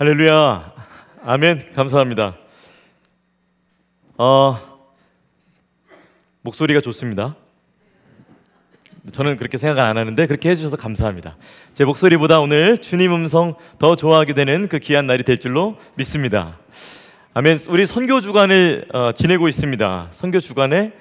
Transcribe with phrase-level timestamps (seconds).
[0.00, 0.72] 할렐루야.
[1.26, 1.74] 아멘.
[1.74, 2.34] 감사합니다.
[4.16, 4.58] 어,
[6.40, 7.36] 목소리가 좋습니다.
[9.12, 11.36] 저는 그렇게 생각 안 하는데 그렇게 해주셔서 감사합니다.
[11.74, 16.58] 제 목소리보다 오늘 주님 음성 더 좋아하게 되는 그 귀한 날이 될 줄로 믿습니다.
[17.34, 17.58] 아멘.
[17.68, 20.08] 우리 선교 주간을 어, 지내고 있습니다.
[20.12, 20.94] 선교 주간에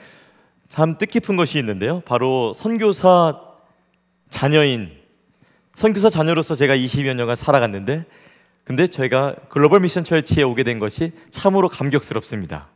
[0.68, 2.02] 참 뜻깊은 것이 있는데요.
[2.02, 3.40] 바로 선교사
[4.30, 4.92] 자녀인
[5.78, 8.04] 선교사 자녀로서 제가 20여 년간 살아갔는데
[8.70, 12.68] 근데 저희가 글로벌 미션 철치에 오게 된 것이 참으로 감격스럽습니다.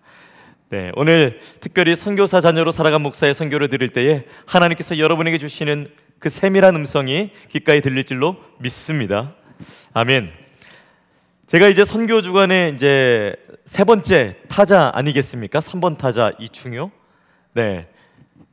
[0.69, 6.75] 네, 오늘 특별히 선교사 자녀로 살아간 목사의 선교를 들을 때에 하나님께서 여러분에게 주시는 그 세밀한
[6.75, 9.35] 음성이 귓가에 들릴 줄로 믿습니다.
[9.93, 10.31] 아멘.
[11.45, 13.35] 제가 이제 선교 주간에 이제
[13.65, 15.59] 세 번째 타자 아니겠습니까?
[15.59, 16.89] 3번 타자 이충효.
[17.51, 17.87] 네.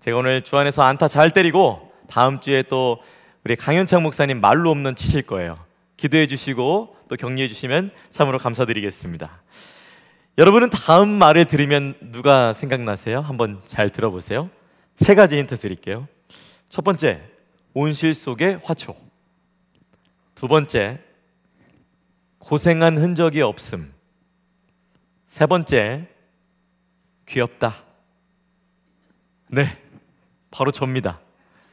[0.00, 2.98] 제가 오늘 주안에서 안타 잘 때리고 다음 주에 또
[3.44, 5.58] 우리 강현창 목사님 말로 없는 치실 거예요.
[5.96, 9.42] 기도해 주시고 또 격려해 주시면 참으로 감사드리겠습니다.
[10.38, 13.20] 여러분은 다음 말을 들으면 누가 생각나세요?
[13.20, 14.48] 한번 잘 들어보세요.
[14.94, 16.06] 세 가지 힌트 드릴게요.
[16.68, 17.20] 첫 번째,
[17.74, 18.94] 온실 속의 화초.
[20.36, 21.00] 두 번째,
[22.38, 23.92] 고생한 흔적이 없음.
[25.26, 26.06] 세 번째,
[27.26, 27.82] 귀엽다.
[29.48, 29.76] 네,
[30.52, 31.18] 바로 접니다.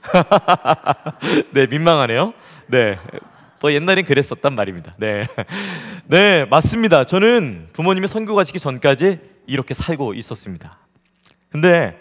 [1.53, 2.33] 네, 민망하네요.
[2.65, 2.97] 네.
[3.59, 4.95] 뭐 옛날엔 그랬었단 말입니다.
[4.97, 5.27] 네.
[6.05, 7.05] 네, 맞습니다.
[7.05, 10.79] 저는 부모님이 선교 가시기 전까지 이렇게 살고 있었습니다.
[11.49, 11.99] 근데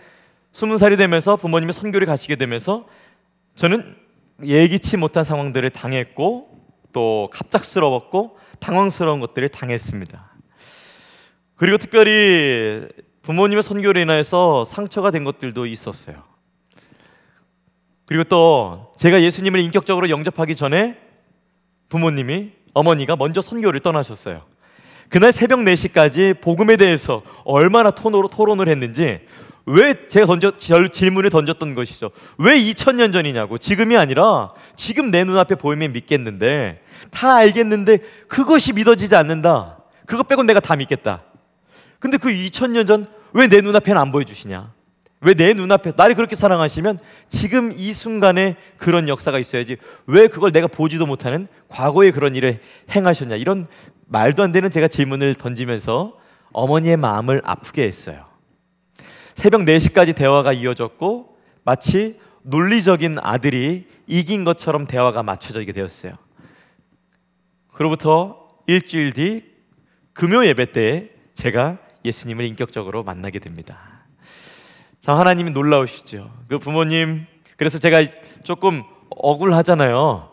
[0.53, 2.87] 스무 살이 되면서 부모님이 선교를 가시게 되면서
[3.55, 3.97] 저는
[4.45, 6.49] 예기치 못한 상황들을 당했고
[6.93, 10.33] 또 갑작스러웠고 당황스러운 것들을 당했습니다.
[11.57, 12.87] 그리고 특별히
[13.23, 16.23] 부모님의 선교로 인해서 상처가 된 것들도 있었어요.
[18.07, 21.06] 그리고 또 제가 예수님을 인격적으로 영접하기 전에
[21.89, 24.43] 부모님이 어머니가 먼저 선교를 떠나셨어요.
[25.09, 29.21] 그날 새벽 4시까지 복음에 대해서 얼마나 토론으로 토론을 했는지
[29.67, 32.11] 왜 제가 던져 질문을 던졌던 것이죠.
[32.39, 33.59] 왜 2000년 전이냐고.
[33.59, 37.99] 지금이 아니라 지금 내 눈앞에 보이면 믿겠는데 다 알겠는데
[38.29, 39.79] 그것이 믿어지지 않는다.
[40.07, 41.23] 그것 빼곤 내가 다 믿겠다.
[41.99, 44.73] 근데 그 2000년 전 왜 내 눈앞에는 안 보여주시냐?
[45.21, 50.67] 왜 내 눈앞에 나를 그렇게 사랑하시면 지금 이 순간에 그런 역사가 있어야지 왜 그걸 내가
[50.67, 52.61] 보지도 못하는 과거에 그런 일을
[52.95, 53.67] 행하셨냐 이런
[54.07, 56.19] 말도 안 되는 제가 질문을 던지면서
[56.53, 58.27] 어머니의 마음을 아프게 했어요.
[59.35, 66.13] 새벽 4시까지 대화가 이어졌고 마치 논리적인 아들이 이긴 것처럼 대화가 맞춰지게 되었어요.
[67.73, 69.45] 그로부터 일주일 뒤
[70.13, 73.96] 금요 예배 때 제가 예수님을 인격적으로 만나게 됩니다.
[75.07, 76.33] 참 하나님이 놀라우시죠.
[76.49, 78.05] 그 부모님 그래서 제가
[78.43, 80.33] 조금 억울하잖아요.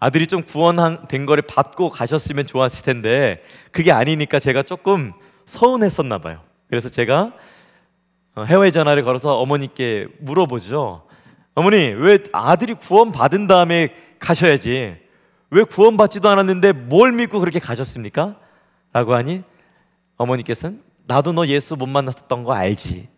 [0.00, 5.12] 아들이 좀 구원된 거를 받고 가셨으면 좋았을 텐데 그게 아니니까 제가 조금
[5.46, 6.40] 서운했었나 봐요.
[6.66, 7.32] 그래서 제가
[8.34, 11.06] 어, 해외 전화를 걸어서 어머니께 물어보죠.
[11.54, 14.96] 어머니 왜 아들이 구원 받은 다음에 가셔야지
[15.50, 18.34] 왜 구원 받지도 않았는데 뭘 믿고 그렇게 가셨습니까?
[18.92, 19.44] 라고 하니
[20.16, 23.16] 어머니께서는 나도 너 예수 못 만났던 거 알지.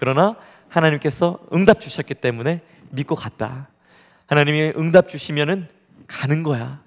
[0.00, 0.34] 그러나
[0.68, 3.68] 하나님께서 응답 주셨기 때문에 믿고 갔다.
[4.26, 5.68] 하나님이 응답 주시면은
[6.06, 6.80] 가는 거야.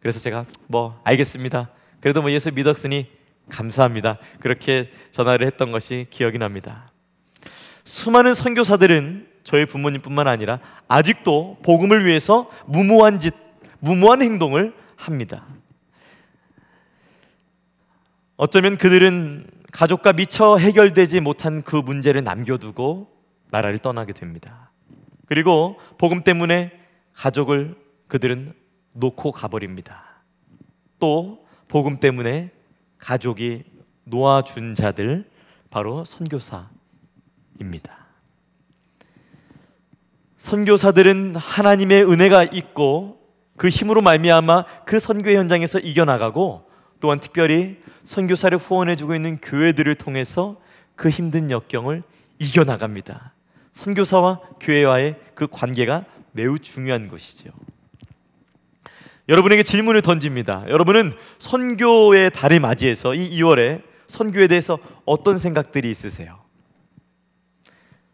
[0.00, 1.68] 그래서 제가 뭐 알겠습니다.
[2.00, 3.10] 그래도 뭐 예수 믿었으니
[3.50, 4.18] 감사합니다.
[4.40, 6.90] 그렇게 전화를 했던 것이 기억이 납니다.
[7.84, 13.34] 수많은 선교사들은 저희 부모님뿐만 아니라 아직도 복음을 위해서 무모한 짓,
[13.80, 15.44] 무모한 행동을 합니다.
[18.36, 23.08] 어쩌면 그들은 가족과 미처 해결되지 못한 그 문제를 남겨두고
[23.50, 24.70] 나라를 떠나게 됩니다.
[25.26, 26.72] 그리고 복음 때문에
[27.12, 27.76] 가족을
[28.08, 28.54] 그들은
[28.92, 30.04] 놓고 가버립니다.
[30.98, 32.50] 또 복음 때문에
[32.98, 33.64] 가족이
[34.04, 35.30] 놓아준 자들
[35.70, 36.70] 바로 선교사입니다.
[40.38, 43.20] 선교사들은 하나님의 은혜가 있고
[43.56, 46.69] 그 힘으로 말미암아 그 선교 현장에서 이겨나가고
[47.00, 50.60] 또한 특별히 선교사를 후원해주고 있는 교회들을 통해서
[50.96, 52.02] 그 힘든 역경을
[52.38, 53.32] 이겨나갑니다.
[53.72, 57.50] 선교사와 교회와의 그 관계가 매우 중요한 것이죠.
[59.28, 60.64] 여러분에게 질문을 던집니다.
[60.68, 66.40] 여러분은 선교의 달을 맞이해서 이 2월에 선교에 대해서 어떤 생각들이 있으세요?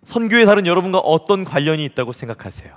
[0.04, 2.76] 선교의 달은 여러분과 어떤 관련이 있다고 생각하세요?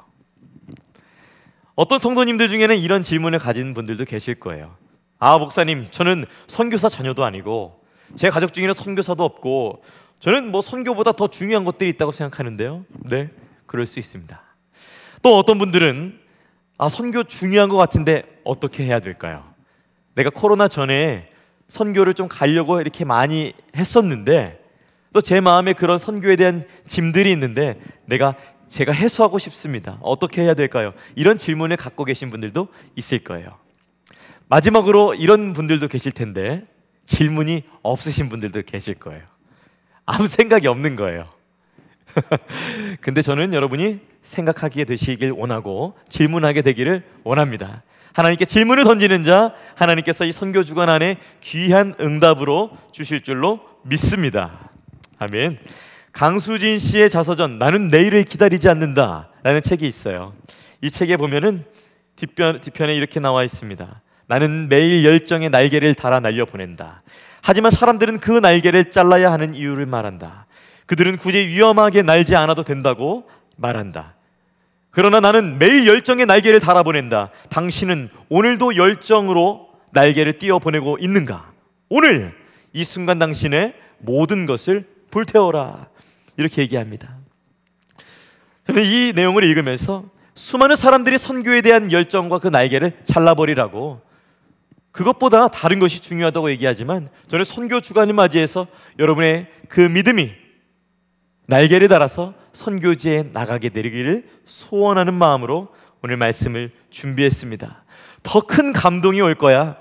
[1.75, 4.75] 어떤 성도님들 중에는 이런 질문을 가진 분들도 계실 거예요.
[5.19, 7.83] 아, 목사님, 저는 선교사 자녀도 아니고
[8.16, 9.83] 제 가족 중에는 선교사도 없고
[10.19, 12.86] 저는 뭐 선교보다 더 중요한 것들이 있다고 생각하는데요.
[13.10, 13.30] 네,
[13.66, 14.42] 그럴 수 있습니다.
[15.21, 16.19] 또 어떤 분들은
[16.77, 19.44] 아, 선교 중요한 것 같은데 어떻게 해야 될까요?
[20.16, 21.27] 내가 코로나 전에
[21.68, 24.60] 선교를 좀 가려고 이렇게 많이 했었는데
[25.13, 28.36] 또 제 마음에 그런 선교에 대한 짐들이 있는데 내가
[28.69, 29.98] 제가 해소하고 싶습니다.
[30.01, 30.94] 어떻게 해야 될까요?
[31.16, 33.57] 이런 질문을 갖고 계신 분들도 있을 거예요.
[34.49, 36.65] 마지막으로 이런 분들도 계실 텐데
[37.05, 39.23] 질문이 없으신 분들도 계실 거예요.
[40.05, 41.29] 아무 생각이 없는 거예요.
[43.01, 47.83] 근데 저는 여러분이 생각하게 되시길 원하고 질문하게 되기를 원합니다.
[48.13, 54.71] 하나님께 질문을 던지는 자 하나님께서 이 선교 주간 안에 귀한 응답으로 주실 줄로 믿습니다.
[55.19, 55.59] 아멘.
[56.11, 60.33] 강수진 씨의 자서전 나는 내일을 기다리지 않는다라는 책이 있어요.
[60.81, 61.65] 이 책에 보면은
[62.15, 64.01] 뒷편, 뒷편에 이렇게 나와 있습니다.
[64.29, 67.01] 나는 매일 열정의 날개를 달아 날려 보낸다.
[67.41, 70.45] 하지만 사람들은 그 날개를 잘라야 하는 이유를 말한다.
[70.85, 74.13] 그들은 굳이 위험하게 날지 않아도 된다고 말한다.
[74.91, 77.31] 그러나 나는 매일 열정의 날개를 달아 보낸다.
[77.49, 81.51] 당신은 오늘도 열정으로 날개를 띄워 보내고 있는가?
[81.89, 82.35] 오늘
[82.71, 85.87] 이 순간 당신의 모든 것을 불태워라.
[86.37, 87.15] 이렇게 얘기합니다.
[88.67, 90.05] 저는 이 내용을 읽으면서
[90.35, 94.07] 수많은 사람들이 선교에 대한 열정과 그 날개를 잘라버리라고
[94.91, 100.31] 그것보다 다른 것이 중요하다고 얘기하지만 저는 선교 주간을 맞이해서 여러분의 그 믿음이
[101.47, 105.69] 날개를 달아서 선교지에 나가게 되기를 소원하는 마음으로
[106.03, 107.83] 오늘 말씀을 준비했습니다.
[108.24, 109.77] 더 큰 감동이 올 거야.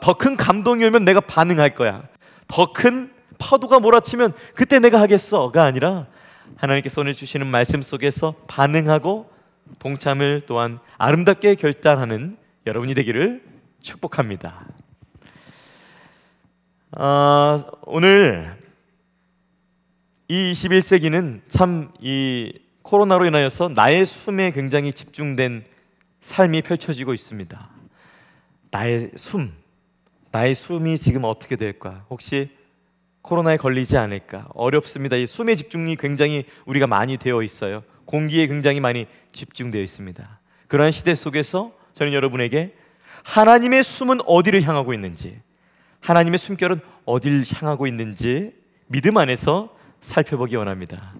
[0.00, 2.04] 더큰 아, 감동이 오면 내가 반응할 거야.
[2.48, 6.06] 더 큰 파도가 몰아치면 그때 내가 하겠어가 아니라
[6.56, 9.30] 하나님께서 오늘 주시는 말씀 속에서 반응하고
[9.78, 12.36] 동참을 또한 아름답게 결단하는
[12.66, 13.42] 여러분이 되기를
[13.84, 14.66] 축복합니다.
[16.92, 18.56] 아, 오늘
[20.28, 22.52] 이 21세기는 참 이
[22.82, 25.64] 코로나로 인하여서 나의 숨에 굉장히 집중된
[26.20, 27.70] 삶이 펼쳐지고 있습니다.
[28.70, 29.52] 나의 숨,
[30.30, 32.06] 나의 숨이 지금 어떻게 될까?
[32.10, 32.50] 혹시
[33.22, 34.48] 코로나에 걸리지 않을까?
[34.54, 35.16] 어렵습니다.
[35.16, 37.82] 이 숨의 집중이 굉장히 우리가 많이 되어 있어요.
[38.06, 40.40] 공기에 굉장히 많이 집중되어 있습니다.
[40.68, 42.74] 그러한 시대 속에서 저는 여러분에게
[43.24, 45.40] 하나님의 숨은 어디를 향하고 있는지,
[46.00, 48.52] 하나님의 숨결은 어디를 향하고 있는지
[48.86, 51.14] 믿음 안에서 살펴보기 원합니다.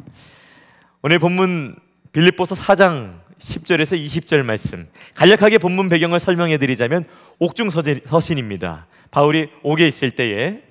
[1.02, 1.76] 오늘 본문
[2.12, 7.06] 빌립보서 4장 10절에서 20절 말씀 간략하게 본문 배경을 설명해 드리자면
[7.38, 8.86] 옥중 서신입니다.
[9.10, 10.62] 바울이 옥에 있을 때에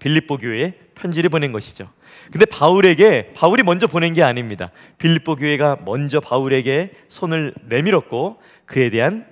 [0.00, 1.90] 빌립보 교회에 편지를 보낸 것이죠.
[2.32, 4.70] 근데 바울에게 바울이 먼저 보낸 게 아닙니다.
[4.98, 9.26] 빌립보 교회가 먼저 바울에게 손을 내밀었고 그에 대한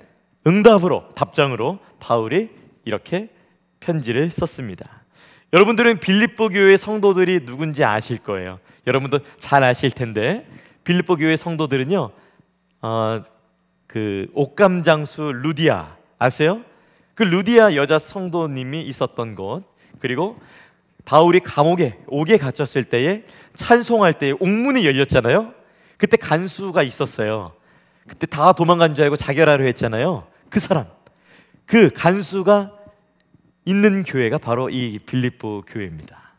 [0.47, 2.51] 응답으로 답장으로 바울이
[2.85, 3.29] 이렇게
[3.81, 5.03] 편지를 썼습니다.
[5.53, 8.59] 여러분들은 빌립보 교회 성도들이 누군지 아실 거예요.
[8.87, 10.47] 여러분도 잘 아실 텐데
[10.85, 12.11] 빌립보 교회 성도들은요,
[12.83, 13.23] 어,
[13.87, 16.63] 그 옥감장수 루디아 아세요?
[17.15, 19.65] 그 루디아 여자 성도님이 있었던 곳
[19.99, 20.41] 그리고
[21.05, 23.25] 바울이 감옥에 옥에 갇혔을 때에
[23.55, 25.53] 찬송할 때에 옥문이 열렸잖아요.
[25.99, 27.53] 그때 간수가 있었어요.
[28.09, 30.27] 그때 다 도망간 줄 알고 자결하려 했잖아요.
[30.53, 30.85] 그 사람,
[31.65, 32.73] 그 간수가
[33.65, 36.35] 있는 교회가 바로 이 빌립보 교회입니다.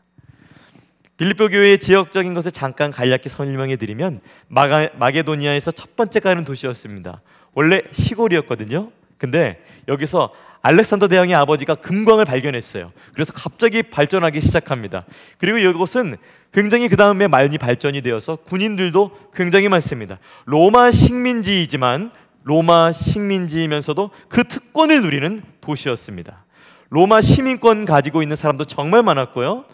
[1.16, 7.22] 빌립보 교회의 지역적인 것을 잠깐 간략히 설명해 드리면 마게도니아에서 첫 번째 가는 도시였습니다.
[7.54, 8.92] 원래 시골이었거든요.
[9.18, 12.92] 근데 여기서 알렉산더 대왕의 아버지가 금광을 발견했어요.
[13.14, 15.06] 그래서 갑자기 발전하기 시작합니다.
[15.38, 16.16] 그리고 이것은
[16.52, 20.20] 굉장히 그 다음에 많이 발전이 되어서 군인들도 굉장히 많습니다.
[20.44, 22.12] 로마 식민지이지만
[22.44, 26.44] 로마 식민지이면서도 그 특권을 누리는 도시였습니다.
[26.90, 29.64] 로마 시민권 가지고 있는 사람도 정말 많았고요.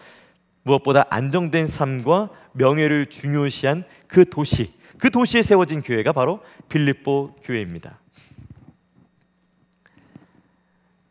[0.63, 7.99] 무엇보다 안정된 삶과 명예를 중요시한 그 도시, 그 도시에 세워진 교회가 바로 빌립보 교회입니다.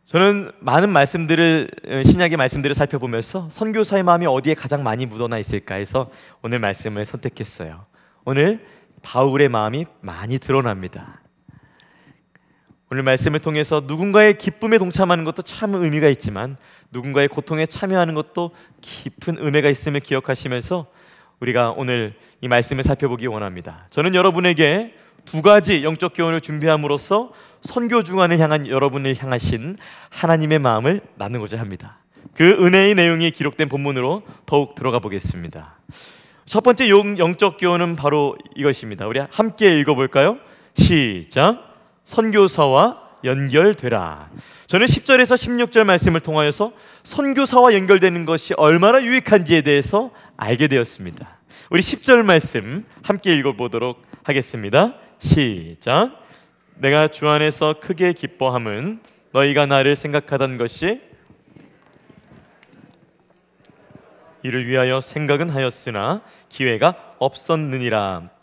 [0.06, 6.10] 저는 많은 말씀들을 어, 신약의 말씀들을 살펴보면서 선교사의 마음이 어디에 가장 많이 묻어나 있을까 해서
[6.42, 7.86] 오늘 말씀을 선택했어요.
[8.24, 8.66] 오늘
[9.02, 11.20] 바울의 마음이 많이 드러납니다.
[12.92, 16.56] 오늘 말씀을 통해서 누군가의 기쁨에 동참하는 것도 참 의미가 있지만
[16.90, 20.86] 누군가의 고통에 참여하는 것도 깊은 은혜가 있음을 기억하시면서
[21.38, 23.86] 우리가 오늘 이 말씀을 살펴보기 원합니다.
[23.90, 24.94] 저는 여러분에게
[25.24, 27.30] 두 가지 영적 교훈을 준비함으로써
[27.62, 29.76] 선교 중간을 향한 여러분을 향하신
[30.08, 31.98] 하나님의 마음을 나누고자 합니다.
[32.34, 35.78] 그 은혜의 내용이 기록된 본문으로 더욱 들어가 보겠습니다.
[36.44, 39.06] 첫 번째 영적 교훈은 바로 이것입니다.
[39.06, 40.38] 우리 함께 읽어볼까요?
[40.74, 41.69] 시작.
[42.10, 44.30] 선교사와 연결되라.
[44.66, 46.72] 저는 10절에서 16절 말씀을 통하여서
[47.04, 51.38] 선교사와 연결되는 것이 얼마나 유익한지에 대해서 알게 되었습니다.
[51.70, 54.94] 우리 10절 말씀 함께 읽어보도록 하겠습니다.
[55.20, 56.20] 시작.
[56.78, 59.00] 내가 주 안에서 크게 기뻐함은
[59.32, 61.00] 너희가 나를 생각하던 것이
[64.42, 68.39] 이를 위하여 생각은 하였으나 기회가 없었느니라.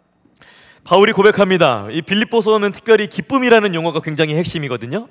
[0.87, 1.87] 바울이 고백합니다.
[1.91, 5.09] 이 빌립보서는 특별히 기쁨이라는 용어가 굉장히 핵심이거든요.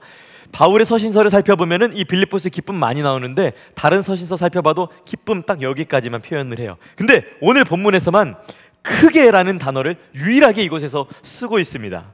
[0.50, 6.60] 바울의 서신서를 살펴보면은 이 빌립보스의 기쁨 많이 나오는데 다른 서신서 살펴봐도 기쁨 딱 여기까지만 표현을
[6.60, 6.78] 해요.
[6.96, 8.36] 근데 오늘 본문에서만
[8.80, 12.06] 크게라는 단어를 유일하게 이곳에서 쓰고 있습니다.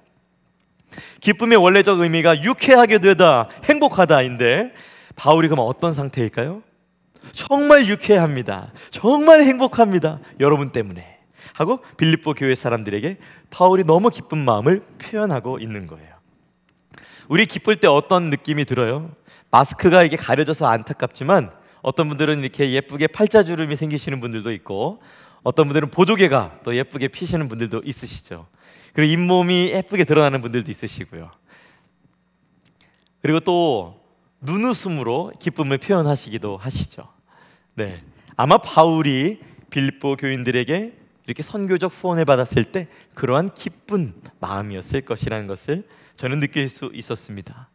[1.20, 4.72] 기쁨의 원래적 의미가 유쾌하게 되다, 행복하다인데
[5.14, 6.64] 바울이 그럼 어떤 상태일까요?
[7.30, 8.72] 정말 유쾌합니다.
[8.90, 10.18] 정말 행복합니다.
[10.40, 11.11] 여러분 때문에.
[11.52, 13.18] 하고 빌립보 교회 사람들에게
[13.50, 16.12] 바울이 너무 기쁜 마음을 표현하고 있는 거예요.
[17.28, 19.10] 우리 기쁠 때 어떤 느낌이 들어요?
[19.50, 25.02] 마스크가 이게 가려져서 안타깝지만 어떤 분들은 이렇게 예쁘게 팔자주름이 생기시는 분들도 있고
[25.42, 28.46] 어떤 분들은 보조개가 또 예쁘게 피시는 분들도 있으시죠.
[28.92, 31.30] 그리고 잇몸이 예쁘게 드러나는 분들도 있으시고요.
[33.20, 34.00] 그리고 또
[34.40, 37.08] 눈웃음으로 기쁨을 표현하시기도 하시죠.
[37.74, 38.02] 네.
[38.36, 39.40] 아마 바울이
[39.70, 45.86] 빌립보 교인들에게 이렇게 선교적 후원을 받았을 때 그러한 기쁜 마음이었을 것이라는 것을
[46.16, 47.68] 저는 느낄 수 있었습니다.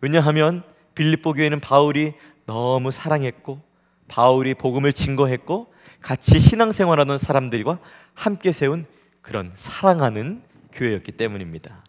[0.00, 0.62] 왜냐하면
[0.94, 2.14] 빌립보 교회는 바울이
[2.46, 3.62] 너무 사랑했고
[4.08, 7.78] 바울이 복음을 증거했고 같이 신앙생활하는 사람들과
[8.14, 8.86] 함께 세운
[9.22, 10.42] 그런 사랑하는
[10.72, 11.84] 교회였기 때문입니다.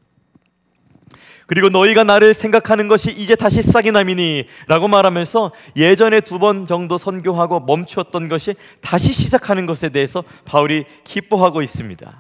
[1.48, 6.98] 그리고 너희가 나를 생각하는 것이 이제 다시 싹이 남이니 라고 말하면서 예전에 두 번 정도
[6.98, 12.18] 선교하고 멈추었던 것이 다시 시작하는 것에 대해서 바울이 기뻐하고 있습니다.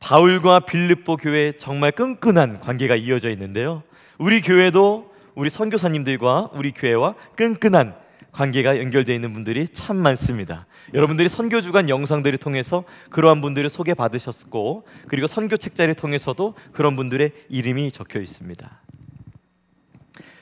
[0.00, 3.82] 바울과 빌립보 교회 정말 끈끈한 관계가 이어져 있는데요.
[4.18, 7.94] 우리 교회도 우리 선교사님들과 우리 교회와 끈끈한
[8.32, 10.66] 관계가 연결되어 있는 분들이 참 많습니다.
[10.94, 17.32] 여러분들이 선교 주간 영상들을 통해서 그러한 분들을 소개 받으셨고 그리고 선교 책자를 통해서도 그런 분들의
[17.48, 18.80] 이름이 적혀 있습니다.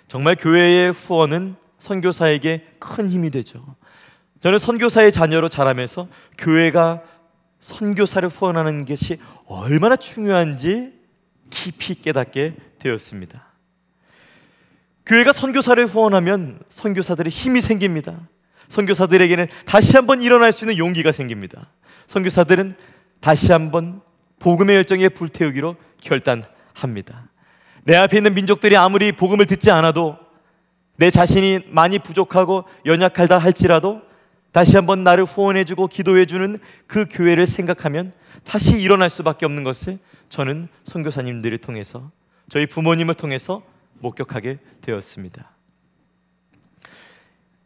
[0.08, 3.76] 정말 교회의 후원은 선교사에게 큰 힘이 되죠.
[4.40, 7.02] 저는 선교사의 자녀로 자라면서 교회가
[7.60, 10.92] 선교사를 후원하는 것이 얼마나 중요한지
[11.50, 13.44] 깊이 깨닫게 되었습니다.
[15.04, 18.28] 교회가 선교사를 후원하면 선교사들의 힘이 생깁니다.
[18.68, 21.68] 선교사들에게는 다시 한번 일어날 수 있는 용기가 생깁니다.
[22.06, 22.76] 선교사들은
[23.20, 24.00] 다시 한번
[24.38, 27.28] 복음의 열정에 불태우기로 결단합니다.
[27.84, 30.18] 내 앞에 있는 민족들이 아무리 복음을 듣지 않아도
[30.96, 34.02] 내 자신이 많이 부족하고 연약하다 할지라도
[34.52, 38.12] 다시 한번 나를 후원해주고 기도해주는 그 교회를 생각하면
[38.44, 42.10] 다시 일어날 수밖에 없는 것을 저는 선교사님들을 통해서
[42.48, 43.62] 저희 부모님을 통해서
[43.98, 45.55] 목격하게 되었습니다.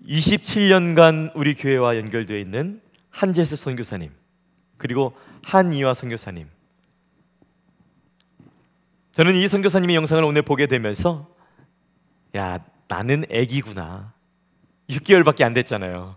[0.06, 2.80] 27년간 우리 교회와 연결되어 있는
[3.10, 4.10] 한재습 선교사님
[4.76, 6.48] 그리고 한이화 선교사님.
[9.12, 11.34] 저는 이 선교사님의 영상을 오늘 보게 되면서
[12.36, 14.12] 야 나는 애기구나.
[14.88, 16.16] 6개월밖에 안 됐잖아요.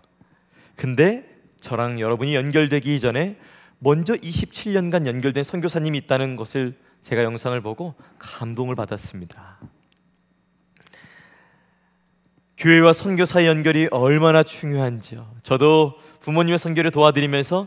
[0.76, 1.24] 근데
[1.60, 3.38] 저랑 여러분이 연결되기 전에
[3.78, 9.58] 먼저 27년간 연결된 선교사님이 있다는 것을 제가 영상을 보고 감동을 받았습니다
[12.56, 15.28] 교회와 선교사의 연결이 얼마나 중요한지요.
[15.42, 17.66] 저도 부모님의 선교를 도와드리면서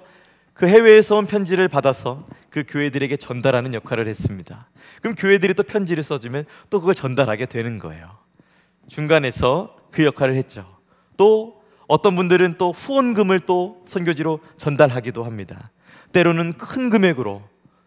[0.53, 4.67] 그 해외에서 온 편지를 받아서 그 교회들에게 전달하는 역할을 했습니다.
[5.01, 8.17] 그럼 교회들이 또 편지를 써주면 또 그걸 전달하게 되는 거예요.
[8.87, 10.65] 중간에서 그 역할을 했죠.
[11.17, 15.69] 또 어떤 분들은 또 후원금을 또 선교지로 전달하기도 합니다.
[16.11, 17.43] 때로는 큰 금액으로,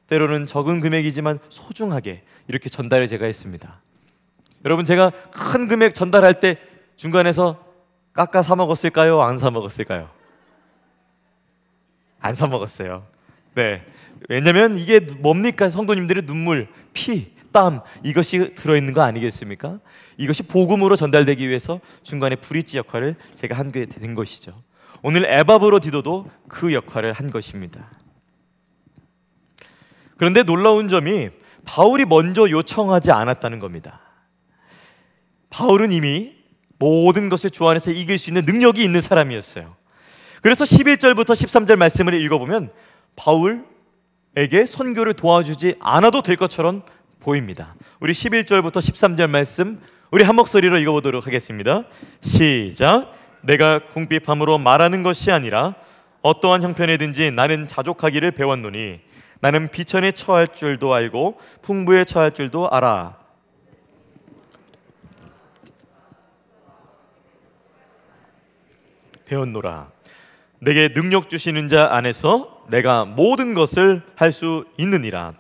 [0.07, 3.81] 때로는 적은 금액이지만 소중하게 이렇게 전달을 제가 했습니다.
[4.65, 6.59] 여러분 제가 큰 금액 전달할 때
[7.01, 7.65] 중간에서
[8.13, 9.23] 깎아 사 먹었을까요?
[9.23, 10.11] 안 사 먹었을까요?
[12.21, 13.07] 안 사 먹었어요.
[13.55, 13.83] 네.
[14.29, 15.71] 왜냐면 이게 뭡니까?
[15.71, 19.81] 성도님들의 눈물, 피, 땀 이것이 들어 있는 거 아니겠습니까?
[20.19, 24.63] 이것이 복음으로 전달되기 위해서 중간에 브릿지 역할을 제가 한 게 된 것이죠.
[25.03, 27.89] 오늘 에바브로 디도도 그 역할을 한 것입니다.
[30.19, 31.31] 그런데 놀라운 점이
[31.65, 34.01] 바울이 먼저 요청하지 않았다는 겁니다.
[35.49, 36.39] 바울은 이미
[36.81, 39.77] 모든 것을 주 안에서 이길 수 있는 능력이 있는 사람이었어요.
[40.43, 42.71] 그래서 11절부터 13절 말씀을 읽어보면
[43.15, 46.83] 바울에게 선교를 도와주지 않아도 될 것처럼
[47.21, 47.75] 보입니다.
[48.01, 49.79] 우리 11절부터 13절 말씀
[50.11, 51.85] 우리 한 목소리로 읽어보도록 하겠습니다.
[52.23, 53.15] 시작.
[53.43, 55.75] 내가 궁핍함으로 말하는 것이 아니라
[56.23, 59.01] 어떠한 형편이든지 나는 자족하기를 배웠노니
[59.41, 63.20] 나는 비천에 처할 줄도 알고 풍부에 처할 줄도 알아.
[69.31, 69.89] 배웠노라.
[70.59, 75.35] 내게 능력 주시는 자 안에서 내가 모든 것을 할 수 있느니라.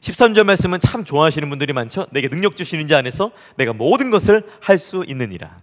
[0.00, 2.06] 13절 말씀은 참 좋아하시는 분들이 많죠.
[2.10, 5.56] 내게 능력 주시는 자 안에서 내가 모든 것을 할 수 있느니라.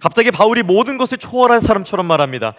[0.00, 2.54] 갑자기 바울이 모든 것을 초월한 사람처럼 말합니다.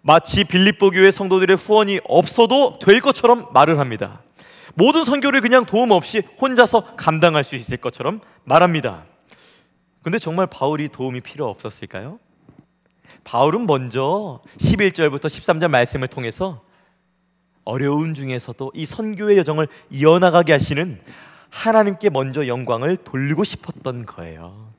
[0.00, 4.22] 마치 빌립보 교회 성도들의 후원이 없어도 될 것처럼 말을 합니다.
[4.74, 9.04] 모든 선교를 그냥 도움 없이 혼자서 감당할 수 있을 것처럼 말합니다.
[10.02, 12.18] 근데 정말 바울이 도움이 필요 없었을까요?
[13.26, 16.62] 바울은 먼저 11절부터 13절 말씀을 통해서
[17.64, 21.00] 어려운 중에서도 이 선교의 여정을 이어나가게 하시는
[21.50, 24.72] 하나님께 먼저 영광을 돌리고 싶었던 거예요.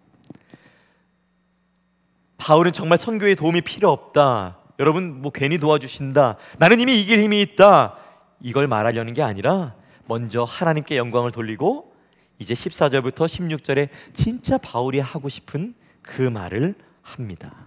[2.38, 4.60] 바울은 정말 선교에 도움이 필요 없다.
[4.80, 6.38] 여러분 뭐 괜히 도와주신다.
[6.58, 7.98] 나는 이미 이길 힘이 있다.
[8.40, 9.76] 이걸 말하려는 게 아니라
[10.06, 11.94] 먼저 하나님께 영광을 돌리고
[12.40, 17.67] 이제 14절부터 16절에 진짜 바울이 하고 싶은 그 말을 합니다.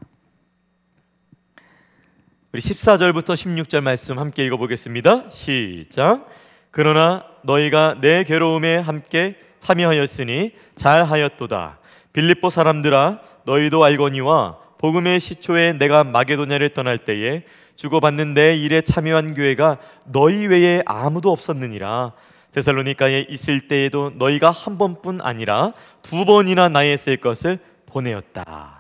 [2.52, 5.30] 우리 14절부터 16절 말씀 함께 읽어보겠습니다.
[5.30, 6.26] 시작.
[6.72, 11.78] 그러나 너희가 내 괴로움에 함께 참여하였으니 잘하였도다.
[12.12, 17.44] 빌립보 사람들아 너희도 알거니와 복음의 시초에 내가 마게도냐를 떠날 때에
[17.76, 22.14] 주고받는 내 일에 참여한 교회가 너희 외에 아무도 없었느니라.
[22.50, 28.79] 데살로니가에 있을 때에도 너희가 한 번뿐 아니라 두 번이나 나에 쓸 것을 보내었다.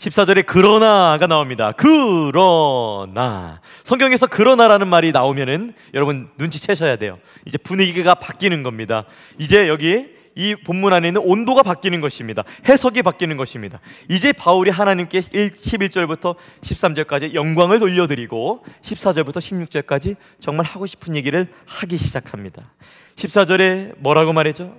[0.00, 1.72] 14절에 그러나가 나옵니다.
[1.76, 7.18] 그러나 성경에서 그러나라는 말이 나오면은 여러분 눈치채셔야 돼요.
[7.44, 9.04] 이제 분위기가 바뀌는 겁니다.
[9.36, 12.44] 이제 여기 이 본문 안에 있는 온도가 바뀌는 것입니다.
[12.66, 13.80] 해석이 바뀌는 것입니다.
[14.08, 22.72] 이제 바울이 하나님께 11절부터 13절까지 영광을 돌려드리고 14절부터 16절까지 정말 하고 싶은 얘기를 하기 시작합니다.
[23.16, 24.74] 14절에 뭐라고 말했죠?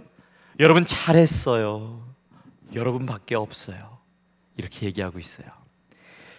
[0.59, 2.01] 여러분 잘했어요.
[2.73, 4.00] 여러분밖에 없어요.
[4.57, 5.47] 이렇게 얘기하고 있어요.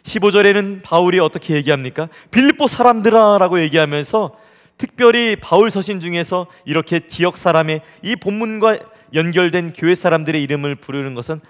[0.05, 2.09] 15절에는 바울이 어떻게 얘기합니까?
[2.31, 4.37] 빌립보 사람들아라고 얘기하면서
[4.79, 8.79] 특별히 바울 서신 중에서 이렇게 지역 사람의 이 본문과
[9.15, 11.41] 연결된 교회 사람들의 이름을 부르는 것은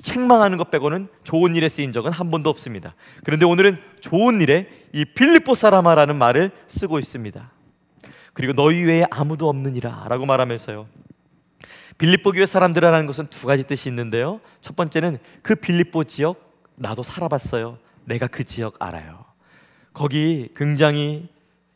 [0.00, 2.94] 책망하는 것 빼고는 좋은 일에 쓰인 적은 한 번도 없습니다.
[3.24, 7.50] 그런데 오늘은 좋은 일에 이 빌립보 사람아라는 말을 쓰고 있습니다.
[8.32, 10.86] 그리고 너희 외에 아무도 없느니라라고 말하면서요.
[12.02, 14.40] 빌립보 교회 사람들이라는 것은 두 가지 뜻이 있는데요.
[14.60, 17.78] 첫 번째는 그 빌립보 지역 나도 살아봤어요.
[18.06, 19.24] 내가 그 지역 알아요.
[19.92, 21.28] 거기 굉장히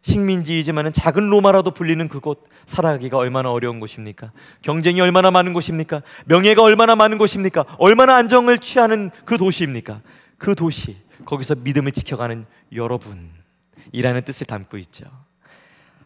[0.03, 4.33] 식민지이지만은 작은 로마라도 불리는 그곳 살아가기가 얼마나 어려운 곳입니까?
[4.63, 6.03] 경쟁이 얼마나 많은 곳입니까?
[6.25, 7.65] 명예가 얼마나 많은 곳입니까?
[7.79, 10.01] 얼마나 안정을 취하는 그 도시입니까?
[10.39, 15.05] 그 도시 거기서 믿음을 지켜가는 여러분이라는 뜻을 담고 있죠.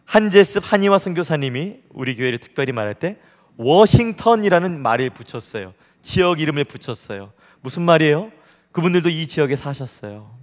[0.05, 3.17] 한제습 한이와 선교사님이 우리 교회를 특별히 말할 때
[3.57, 5.73] 워싱턴이라는 말을 붙였어요.
[6.01, 7.31] 지역 이름을 붙였어요.
[7.61, 8.31] 무슨 말이에요?
[8.71, 10.41] 그분들도 이 지역에 사셨어요.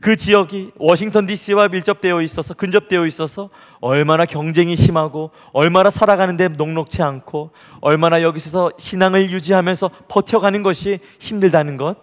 [0.00, 3.48] 그 지역이 워싱턴 DC와 밀접되어 있어서 근접되어 있어서
[3.80, 11.96] 얼마나 경쟁이 심하고 얼마나 살아가는데 녹록치 않고 얼마나 여기서 신앙을 유지하면서 버텨가는 것이 힘들다는 것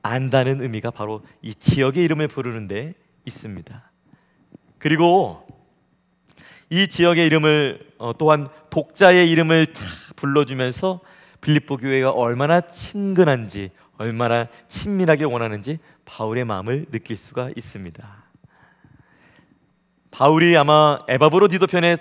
[0.00, 2.94] 안다는 의미가 바로 이 지역의 이름을 부르는데
[3.26, 3.90] 있습니다.
[4.78, 5.43] 그리고
[6.74, 9.80] 이 지역의 이름을 어, 또한 독자의 이름을 다
[10.16, 10.98] 불러주면서
[11.40, 18.24] 빌립보 교회가 얼마나 친근한지 얼마나 친밀하게 원하는지 바울의 마음을 느낄 수가 있습니다.
[20.10, 21.96] 바울이 아마 에바브로 디도편에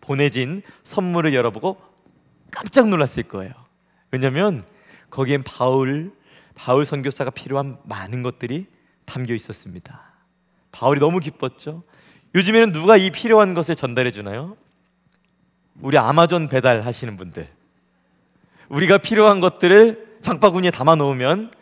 [0.00, 1.76] 보내진 선물을 열어보고
[2.50, 3.52] 깜짝 놀랐을 거예요.
[4.10, 4.60] 왜냐하면
[5.08, 6.12] 거기엔 바울
[6.56, 8.66] 바울 선교사가 필요한 많은 것들이
[9.04, 10.02] 담겨 있었습니다.
[10.72, 11.84] 바울이 너무 기뻤죠.
[12.34, 14.56] 요즘에는 누가 이 필요한 것을 전달해 주나요?
[15.80, 17.48] 우리 아마존 배달 하시는 분들.
[18.68, 21.52] 우리가 필요한 것들을 장바구니에 담아 놓으면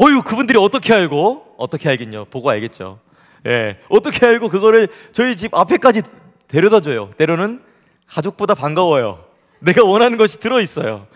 [0.00, 3.00] 어유 그분들이 어떻게 알고 어떻게 알겠냐 보고 알겠죠.
[3.46, 6.02] 예, 어떻게 알고 그거를 저희 집 앞에까지
[6.48, 7.10] 데려다 줘요.
[7.16, 7.62] 때로는
[8.06, 9.24] 가족보다 반가워요.
[9.58, 11.06] 내가 원하는 것이 들어 있어요.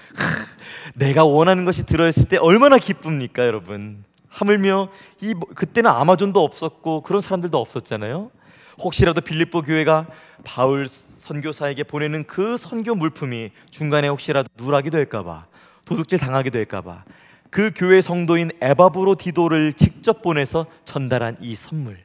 [0.94, 4.04] 내가 원하는 것이 들어 있을 때 얼마나 기쁩니까, 여러분?
[4.28, 4.88] 하물며
[5.20, 8.30] 이 뭐, 그때는 아마존도 없었고 그런 사람들도 없었잖아요.
[8.78, 10.06] 혹시라도 빌립보 교회가
[10.44, 15.46] 바울 선교사에게 보내는 그 선교 물품이 중간에 혹시라도 누락이 될까봐
[15.84, 17.04] 도둑질 당하게 될까봐
[17.50, 22.04] 그 교회 성도인 에바브로 디도를 직접 보내서 전달한 이 선물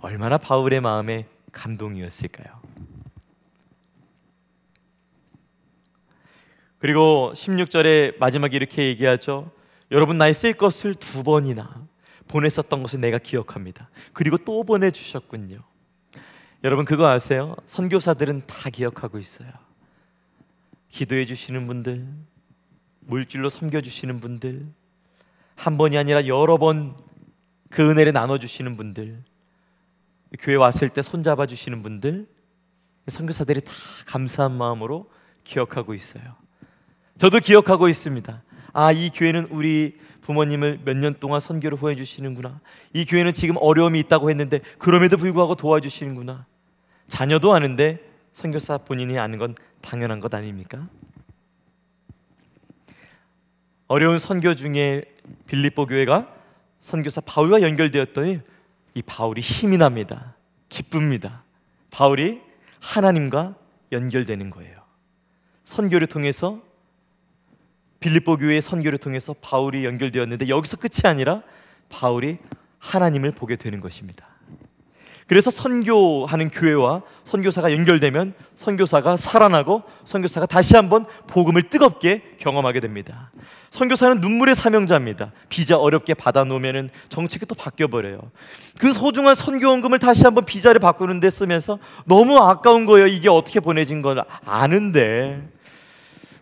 [0.00, 2.60] 얼마나 바울의 마음에 감동이었을까요?
[6.78, 9.50] 그리고 16절에 마지막에 이렇게 얘기하죠.
[9.90, 11.86] 여러분 나의 쓸 것을 두 번이나
[12.28, 13.90] 보냈었던 것을 내가 기억합니다.
[14.12, 15.69] 그리고 또 보내 주셨군요.
[16.62, 17.56] 여러분 그거 아세요?
[17.66, 19.50] 선교사들은 다 기억하고 있어요.
[20.88, 22.06] 기도해 주시는 분들,
[23.00, 24.66] 물질로 섬겨 주시는 분들,
[25.56, 26.94] 한 번이 아니라 여러 번
[27.70, 29.22] 그 은혜를 나눠 주시는 분들,
[30.40, 32.26] 교회 왔을 때 손잡아 주시는 분들,
[33.08, 33.72] 선교사들이 다
[34.06, 35.10] 감사한 마음으로
[35.44, 36.36] 기억하고 있어요.
[37.18, 38.42] 저도 기억하고 있습니다.
[38.72, 39.98] 아, 이 교회는 우리
[40.30, 42.60] 부모님을 몇 년 동안 선교를 후해 주시는구나.
[42.92, 46.46] 이 교회는 지금 어려움이 있다고 했는데 그럼에도 불구하고 도와주시는구나.
[47.08, 47.98] 자녀도 아는데
[48.32, 50.86] 선교사 본인이 아는 건 당연한 것 아닙니까?
[53.88, 55.02] 어려운 선교 중에
[55.48, 56.32] 빌립보 교회가
[56.80, 58.38] 선교사 바울과 연결되었더니
[58.94, 60.34] 이 바울이 힘이 납니다.
[60.68, 61.42] 기쁩니다.
[61.90, 62.40] 바울이
[62.78, 63.56] 하나님과
[63.90, 64.76] 연결되는 거예요.
[65.64, 66.62] 선교를 통해서
[68.00, 71.42] 빌립보 교회의 선교를 통해서 바울이 연결되었는데 여기서 끝이 아니라
[71.88, 72.38] 바울이
[72.78, 74.26] 하나님을 보게 되는 것입니다.
[75.26, 83.30] 그래서 선교하는 교회와 선교사가 연결되면 선교사가 살아나고 선교사가 다시 한번 복음을 뜨겁게 경험하게 됩니다.
[83.70, 85.30] 선교사는 눈물의 사명자입니다.
[85.48, 88.18] 비자 어렵게 받아 놓으면은 정책이 또 바뀌어 버려요.
[88.80, 93.06] 그 소중한 선교원금을 다시 한번 비자를 바꾸는 데 쓰면서 너무 아까운 거예요.
[93.06, 95.48] 이게 어떻게 보내진 걸 아는데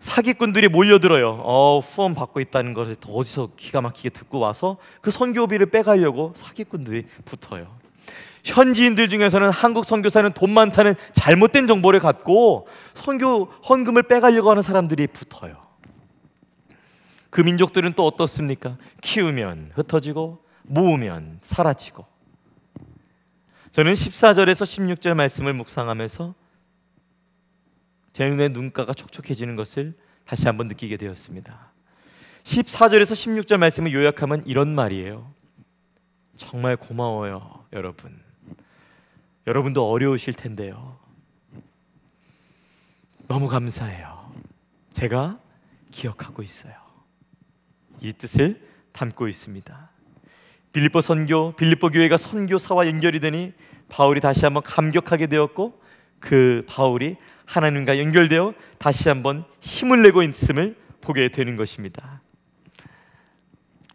[0.00, 1.40] 사기꾼들이 몰려들어요.
[1.42, 7.78] 어, 후원 받고 있다는 것을 어디서 기가 막히게 듣고 와서 그 선교비를 빼가려고 사기꾼들이 붙어요.
[8.44, 15.56] 현지인들 중에서는 한국 선교사는 돈 많다는 잘못된 정보를 갖고 선교 헌금을 빼가려고 하는 사람들이 붙어요.
[17.30, 18.78] 그 민족들은 또 어떻습니까?
[19.02, 22.06] 키우면 흩어지고 모으면 사라지고.
[23.72, 26.34] 저는 14절에서 16절 말씀을 묵상하면서
[28.18, 31.70] 제 눈의 눈가가 촉촉해지는 것을 다시 한번 느끼게 되었습니다.
[32.42, 33.12] 14절에서
[33.44, 35.32] 16절 말씀을 요약하면 이런 말이에요.
[36.34, 38.20] 정말 고마워요, 여러분.
[39.46, 40.98] 여러분도 어려우실 텐데요.
[43.28, 44.32] 너무 감사해요.
[44.92, 45.38] 제가
[45.92, 46.74] 기억하고 있어요.
[48.00, 49.90] 이 뜻을 담고 있습니다.
[50.72, 53.52] 빌립보 선교, 빌립보 교회가 선교사와 연결이 되니
[53.88, 55.80] 바울이 다시 한번 감격하게 되었고
[56.18, 57.16] 그 바울이
[57.48, 62.20] 하나님과 연결되어 다시 한번 힘을 내고 있음을 보게 되는 것입니다.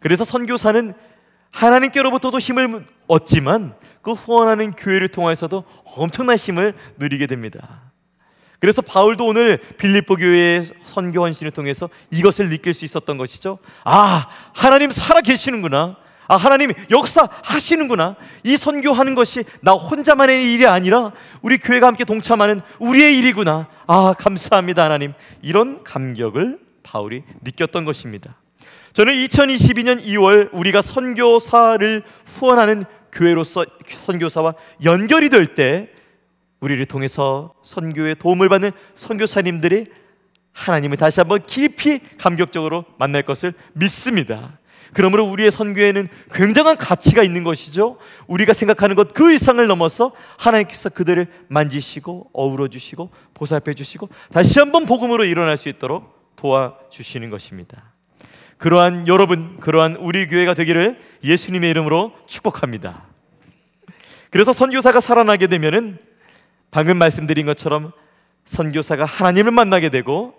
[0.00, 0.92] 그래서 선교사는
[1.52, 5.64] 하나님께로부터도 힘을 얻지만 그 후원하는 교회를 통해서도
[5.96, 7.92] 엄청난 힘을 누리게 됩니다.
[8.58, 13.58] 그래서 바울도 오늘 빌립보 교회의 선교 헌신을 통해서 이것을 느낄 수 있었던 것이죠.
[13.84, 15.96] 아, 하나님 살아 계시는구나.
[16.26, 18.16] 아, 하나님 역사하시는구나.
[18.42, 23.68] 이 선교하는 것이 나 혼자만의 일이 아니라 우리 교회가 함께 동참하는 우리의 일이구나.
[23.86, 25.12] 아, 감사합니다, 하나님.
[25.42, 28.36] 이런 감격을 바울이 느꼈던 것입니다.
[28.92, 33.64] 저는 2022년 2월 우리가 선교사를 후원하는 교회로서
[34.06, 35.88] 선교사와 연결이 될 때
[36.60, 39.84] 우리를 통해서 선교에 도움을 받는 선교사님들이
[40.52, 44.58] 하나님을 다시 한번 깊이 감격적으로 만날 것을 믿습니다.
[44.92, 47.98] 그러므로 우리의 선교에는 굉장한 가치가 있는 것이죠.
[48.26, 54.86] 우리가 생각하는 것 그 이상을 넘어서 하나님께서 그들을 만지시고 어우러 주시고 보살펴 주시고 다시 한번
[54.86, 57.94] 복음으로 일어날 수 있도록 도와 주시는 것입니다.
[58.58, 63.06] 그러한 여러분, 그러한 우리 교회가 되기를 예수님의 이름으로 축복합니다.
[64.30, 65.98] 그래서 선교사가 살아나게 되면은
[66.70, 67.92] 방금 말씀드린 것처럼
[68.44, 70.34] 선교사가 하나님을 만나게 되고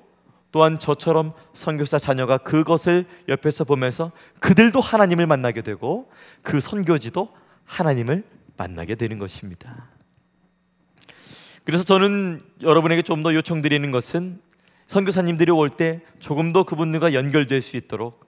[0.55, 6.09] 또한 저처럼 선교사 자녀가 그것을 옆에서 보면서 그들도 하나님을 만나게 되고
[6.43, 7.27] 그 선교지도
[7.65, 8.23] 하나님을
[8.55, 9.89] 만나게 되는 것입니다.
[11.65, 14.39] 그래서 저는 여러분에게 좀 더 요청드리는 것은
[14.87, 18.25] 선교사님들이 올 때 조금 더 그분들과 연결될 수 있도록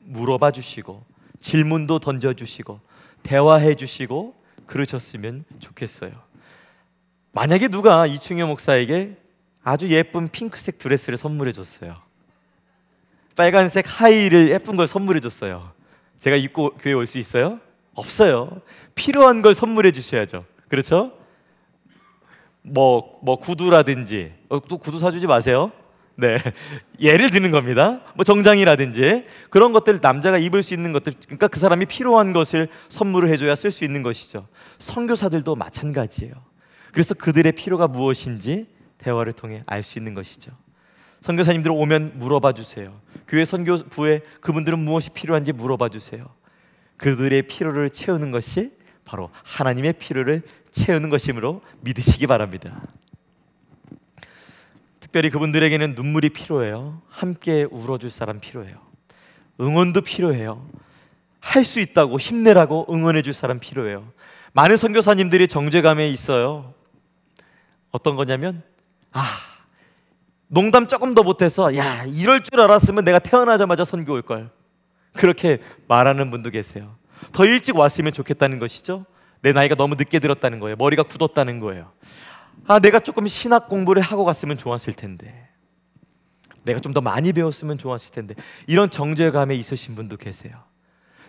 [0.00, 1.04] 물어봐 주시고
[1.40, 2.80] 질문도 던져 주시고
[3.22, 4.34] 대화해 주시고
[4.66, 6.10] 그러셨으면 좋겠어요.
[7.30, 9.21] 만약에 누가 이충효 목사에게
[9.64, 11.96] 아주 예쁜 핑크색 드레스를 선물해 줬어요.
[13.36, 15.72] 빨간색 하이를 예쁜 걸 선물해 줬어요.
[16.18, 17.60] 제가 입고 교회 올 수 있어요?
[17.94, 18.60] 없어요.
[18.94, 20.44] 필요한 걸 선물해 주셔야죠.
[20.68, 21.12] 그렇죠?
[22.62, 25.72] 뭐, 뭐 구두라든지, 어, 또 구두 사주지 마세요.
[26.14, 26.38] 네.
[27.00, 28.00] 예를 드는 겁니다.
[28.14, 33.30] 뭐 정장이라든지 그런 것들 남자가 입을 수 있는 것들 그러니까 그 사람이 필요한 것을 선물을
[33.30, 34.46] 해 줘야 쓸 수 있는 것이죠.
[34.78, 36.34] 선교사들도 마찬가지예요.
[36.92, 38.66] 그래서 그들의 필요가 무엇인지
[39.02, 40.52] 대화를 통해 알 수 있는 것이죠.
[41.20, 43.00] 선교사님들 오면 물어봐 주세요.
[43.28, 46.28] 교회 선교부에 그분들은 무엇이 필요한지 물어봐 주세요.
[46.96, 48.72] 그들의 필요를 채우는 것이
[49.04, 52.80] 바로 하나님의 필요를 채우는 것이므로 믿으시기 바랍니다.
[55.00, 57.02] 특별히 그분들에게는 눈물이 필요해요.
[57.08, 58.76] 함께 울어줄 사람 필요해요.
[59.60, 60.66] 응원도 필요해요.
[61.40, 64.10] 할 수 있다고 힘내라고 응원해줄 사람 필요해요.
[64.52, 66.72] 많은 선교사님들이 정죄감에 있어요.
[67.90, 68.62] 어떤 거냐면
[69.12, 69.26] 아
[70.48, 74.50] 농담 조금 더 못해서 야 이럴 줄 알았으면 내가 태어나자마자 선교 올 걸.
[75.14, 76.96] 그렇게 말하는 분도 계세요.
[77.32, 79.04] 더 일찍 왔으면 좋겠다는 것이죠.
[79.42, 80.76] 내 나이가 너무 늦게 들었다는 거예요.
[80.76, 81.92] 머리가 굳었다는 거예요.
[82.66, 85.48] 아, 내가 조금 신학 공부를 하고 갔으면 좋았을 텐데.
[86.64, 88.34] 내가 좀 더 많이 배웠으면 좋았을 텐데.
[88.66, 90.52] 이런 정죄감에 있으신 분도 계세요.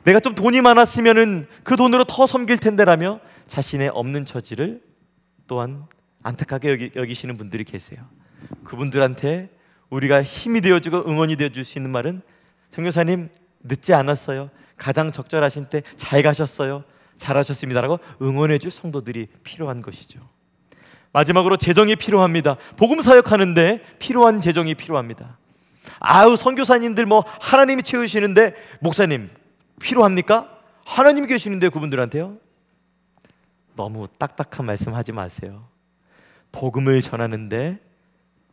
[0.04, 4.82] 내가 좀 돈이 많았으면은 그 돈으로 더 섬길 텐데라며 자신의 없는 처지를
[5.48, 5.86] 또한
[6.24, 8.00] 안타깝게 여기, 여기시는 분들이 계세요.
[8.64, 9.50] 그분들한테
[9.90, 12.22] 우리가 힘이 되어주고 응원이 되어줄 수 있는 말은
[12.74, 13.30] 정교사님
[13.62, 14.50] 늦지 않았어요.
[14.78, 16.84] 가장 적절하신 때 잘 가셨어요.
[17.18, 20.20] 잘하셨습니다라고 응원해줄 성도들이 필요한 것이죠.
[21.12, 22.58] 마지막으로 재정이 필요합니다.
[22.76, 25.38] 복음 사역하는데 필요한 재정이 필요합니다.
[26.00, 29.30] 아우 선교사님들 뭐 하나님이 채우시는데 목사님
[29.80, 30.50] 필요합니까?
[30.86, 32.38] 하나님 계시는데 그분들한테요.
[33.76, 35.68] 너무 딱딱한 말씀 하지 마세요.
[36.54, 37.80] 복음을 전하는데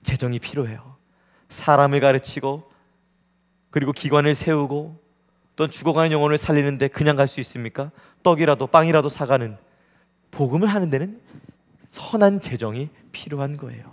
[0.02, 0.96] 재정이 필요해요.
[1.50, 2.68] 사람을 가르치고
[3.70, 4.98] 그리고 기관을 세우고
[5.54, 7.92] 또 죽어가는 영혼을 살리는데 그냥 갈 수 있습니까?
[8.24, 9.56] 떡이라도 빵이라도 사가는
[10.32, 11.20] 복음을 하는 데는
[11.90, 13.84] 선한 재정이 필요한 거예요.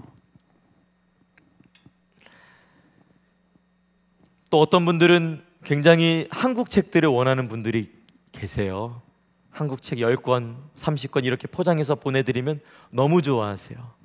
[4.49, 7.91] 또 어떤 분들은 굉장히 한국 책들을 원하는 분들이
[8.31, 9.01] 계세요.
[9.49, 13.96] 한국 책 10권, 30권 이렇게 포장해서 보내드리면 너무 좋아하세요.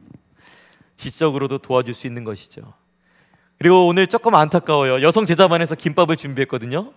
[0.97, 2.75] 지적으로도 도와줄 수 있는 것이죠.
[3.59, 5.03] 그리고 오늘 조금 안타까워요.
[5.03, 6.93] 여성 제자반에서 김밥을 준비했거든요.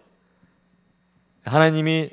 [1.44, 2.10] 하나님이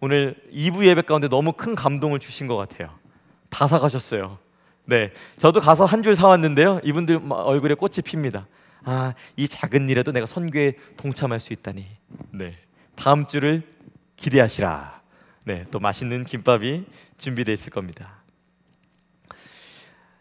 [0.00, 2.90] 오늘 2부 예배 가운데 너무 큰 감동을 주신 것 같아요.
[3.48, 4.38] 다 사가셨어요.
[4.84, 6.80] 네, 저도 가서 한 줄 사왔는데요.
[6.82, 8.46] 이분들 얼굴에 꽃이 핍니다.
[8.84, 11.86] 아, 이 작은 일에도 내가 선교에 동참할 수 있다니.
[12.32, 12.58] 네,
[12.96, 13.62] 다음 주를
[14.16, 15.00] 기대하시라.
[15.44, 16.84] 네, 또 맛있는 김밥이
[17.18, 18.21] 준비되어 있을 겁니다.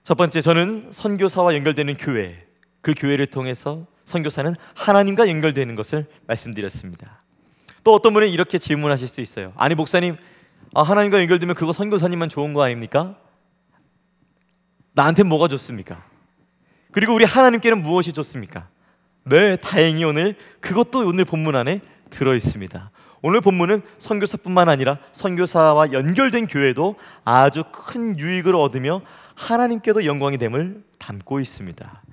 [0.03, 2.47] 첫 번째, 저는 선교사와 연결되는 교회,
[2.81, 7.21] 그 교회를 통해서 선교사는 하나님과 연결되는 것을 말씀드렸습니다.
[7.83, 9.53] 또 어떤 분은 이렇게 질문하실 수 있어요.
[9.55, 10.17] 아니 목사님,
[10.73, 13.15] 아, 하나님과 연결되면 그거 선교사님만 좋은 거 아닙니까?
[14.93, 16.03] 나한테 뭐가 좋습니까?
[16.91, 18.67] 그리고 우리 하나님께는 무엇이 좋습니까?
[19.23, 22.91] 네, 다행히 오늘 그것도 오늘 본문 안에 들어 있습니다.
[23.21, 29.01] 오늘 본문은 선교사뿐만 아니라 선교사와 연결된 교회도 아주 큰 유익을 얻으며
[29.35, 32.03] 하나님께도 영광이 됨을 담고 있습니다.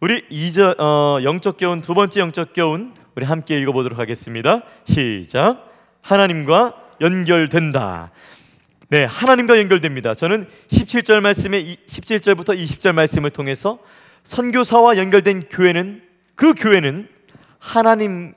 [0.00, 4.62] 우리 이저 어, 영적 교훈 두 번째 영적 교훈 우리 함께 읽어보도록 하겠습니다.
[4.84, 5.70] 시작.
[6.02, 8.10] 하나님과 연결된다.
[8.90, 10.14] 네, 하나님과 연결됩니다.
[10.14, 13.78] 저는 17절 말씀에 17절부터 20절 말씀을 통해서
[14.24, 16.02] 선교사와 연결된 교회는
[16.34, 17.08] 그 교회는
[17.58, 18.34] 하나님과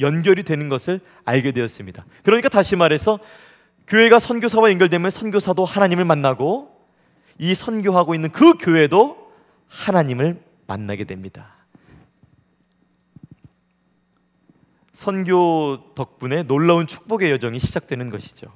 [0.00, 2.04] 연결이 되는 것을 알게 되었습니다.
[2.22, 3.18] 그러니까 다시 말해서
[3.86, 6.77] 교회가 선교사와 연결되면 선교사도 하나님을 만나고
[7.38, 9.32] 이 선교하고 있는 그 교회도
[9.68, 11.54] 하나님을 만나게 됩니다.
[14.92, 18.48] 선교 덕분에 놀라운 축복의 여정이 시작되는 것이죠.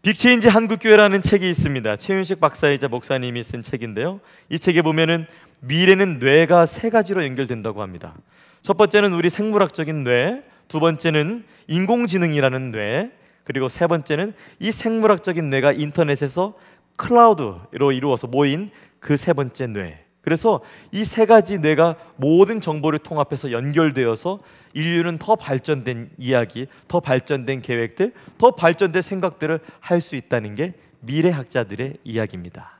[0.00, 1.96] Big Change 한국교회라는 책이 있습니다.
[1.96, 4.20] 최윤식 박사이자 목사님이 쓴 책인데요.
[4.48, 5.26] 이 책에 보면은
[5.60, 8.14] 미래는 뇌가 세 가지로 연결된다고 합니다.
[8.62, 13.10] 첫 번째는 우리 생물학적인 뇌, 두 번째는 인공지능이라는 뇌,
[13.44, 16.54] 그리고 세 번째는 이 생물학적인 뇌가 인터넷에서
[16.96, 20.04] 클라우드로 이루어서 모인 그 세 번째 뇌.
[20.22, 24.40] 그래서 이 세 가지 뇌가 모든 정보를 통합해서 연결되어서
[24.72, 31.98] 인류는 더 발전된 이야기, 더 발전된 계획들, 더 발전된 생각들을 할 수 있다는 게 미래학자들의
[32.04, 32.72] 이야기입니다.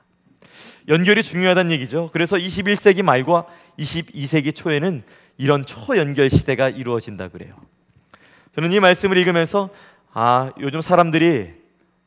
[0.88, 2.10] 연결이 중요하다는 얘기죠.
[2.12, 3.46] 그래서 21세기 말과
[3.78, 5.02] 22세기 초에는
[5.36, 7.54] 이런 초연결 시대가 이루어진다 그래요.
[8.54, 9.68] 저는 이 말씀을 읽으면서
[10.12, 11.52] 아, 요즘 사람들이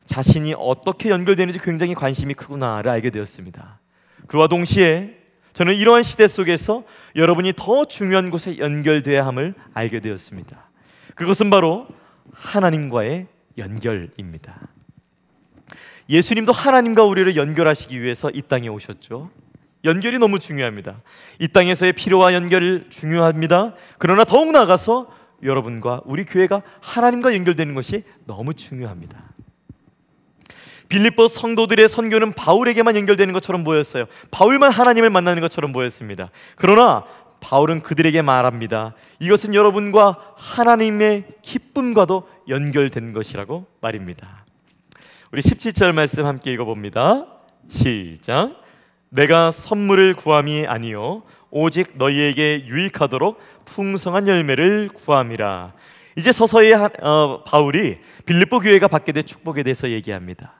[0.07, 3.79] 자신이 어떻게 연결되는지 굉장히 관심이 크구나를 알게 되었습니다.
[4.27, 5.17] 그와 동시에
[5.53, 6.83] 저는 이러한 시대 속에서
[7.15, 10.69] 여러분이 더 중요한 곳에 연결돼야 함을 알게 되었습니다.
[11.15, 11.87] 그것은 바로
[12.31, 14.67] 하나님과의 연결입니다.
[16.09, 19.29] 예수님도 하나님과 우리를 연결하시기 위해서 이 땅에 오셨죠.
[19.83, 21.01] 연결이 너무 중요합니다.
[21.39, 23.73] 이 땅에서의 필요와 연결이 중요합니다.
[23.97, 25.11] 그러나 더욱 나아가서
[25.43, 29.23] 여러분과 우리 교회가 하나님과 연결되는 것이 너무 중요합니다.
[30.89, 34.05] 빌립보 성도들의 선교는 바울에게만 연결되는 것처럼 보였어요.
[34.31, 36.31] 바울만 하나님을 만나는 것처럼 보였습니다.
[36.55, 37.03] 그러나
[37.39, 38.93] 바울은 그들에게 말합니다.
[39.19, 44.45] 이것은 여러분과 하나님의 기쁨과도 연결된 것이라고 말입니다.
[45.31, 47.27] 우리 17절 말씀 함께 읽어봅니다.
[47.69, 48.61] 시작.
[49.09, 55.73] 내가 선물을 구함이 아니요 오직 너희에게 유익하도록 풍성한 열매를 구함이라.
[56.17, 60.56] 이제 서서히 어, 바울이 빌립보 교회가 받게 될 축복에 대해서 얘기합니다.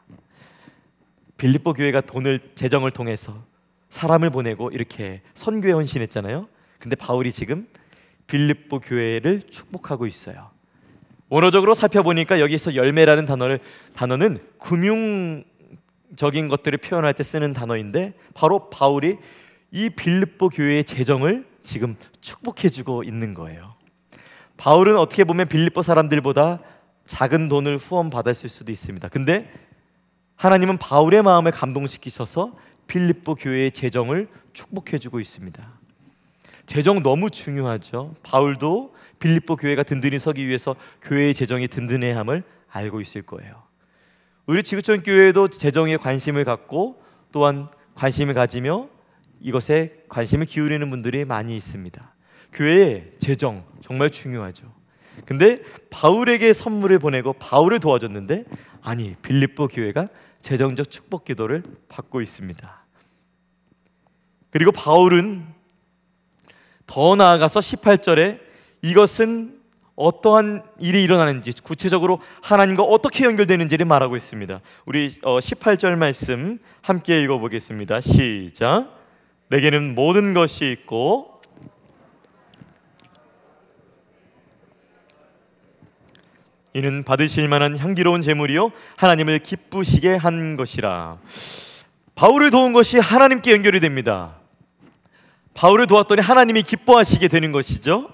[1.37, 3.43] 빌립보 교회가 돈을 재정을 통해서
[3.89, 6.47] 사람을 보내고 이렇게 선교에 헌신했잖아요.
[6.79, 7.67] 근데 바울이 지금
[8.27, 10.49] 빌립보 교회를 축복하고 있어요.
[11.29, 13.59] 원어적으로 살펴보니까 여기서 열매라는 단어를
[13.93, 15.43] 단어는 금융
[16.15, 19.17] 적인 것들을 표현할 때 쓰는 단어인데 바로 바울이
[19.71, 23.75] 이 빌립보 교회의 재정을 지금 축복해 주고 있는 거예요.
[24.55, 26.59] 바울은 어떻게 보면 빌립보 사람들보다
[27.05, 29.07] 작은 돈을 후원 받았을 수도 있습니다.
[29.09, 29.51] 근데
[30.37, 32.53] 하나님은 바울의 마음을 감동시키셔서
[32.87, 35.67] 빌립보 교회의 재정을 축복해 주고 있습니다.
[36.67, 38.15] 재정 너무 중요하죠.
[38.23, 43.63] 바울도 빌립보 교회가 든든히 서기 위해서 교회의 재정이 든든해함을 알고 있을 거예요.
[44.45, 48.87] 우리 지구촌 교회도 재정에 관심을 갖고 또한 관심을 가지며
[49.41, 52.13] 이것에 관심을 기울이는 분들이 많이 있습니다.
[52.53, 54.71] 교회의 재정 정말 중요하죠.
[55.25, 55.57] 근데
[55.89, 58.45] 바울에게 선물을 보내고 바울을 도와줬는데
[58.81, 60.09] 아니 빌립보 교회가
[60.47, 62.85] 재정적 축복 기도를 받고 있습니다.
[64.49, 65.45] 그리고 바울은
[66.85, 68.39] 더 나아가서 18절에
[68.81, 69.59] 이것은
[69.97, 74.61] 어떠한 일이 일어나는지 구체적으로 하나님과 어떻게 연결되는지를 말하고 있습니다.
[74.85, 77.99] 우리 18절 어, 말씀 함께 읽어보겠습니다.
[77.99, 78.87] 시작.
[79.49, 81.36] 내게는 모든 것이 있고
[86.77, 91.17] 이는 받으실 만한 향기로운 제물이요 하나님을 기쁘시게 한 것이라.
[92.13, 94.35] 바울을 도운 것이 하나님께 연결이 됩니다.
[95.55, 98.11] 바울을 도왔더니 하나님이 기뻐하시게 되는 것이죠.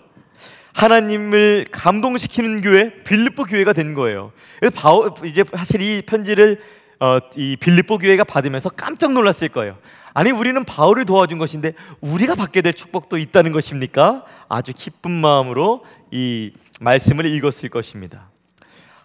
[0.73, 4.32] 하나님을 감동시키는 교회 빌립보 교회가 된 거예요.
[4.73, 6.62] 바울 이제 사실 이 편지를
[7.02, 9.78] 어, 이 빌립보 교회가 받으면서 깜짝 놀랐을 거예요.
[10.13, 14.23] 아니 우리는 바울을 도와준 것인데 우리가 받게 될 축복도 있다는 것입니까?
[14.47, 18.32] 아주 기쁜 마음으로 이 말씀을 읽었을 것입니다.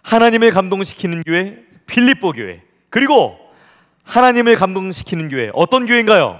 [0.09, 3.37] 하나님을 감동시키는 교회 필립보 교회 그리고
[4.03, 6.39] 하나님을 감동시키는 교회 어떤 교회인가요?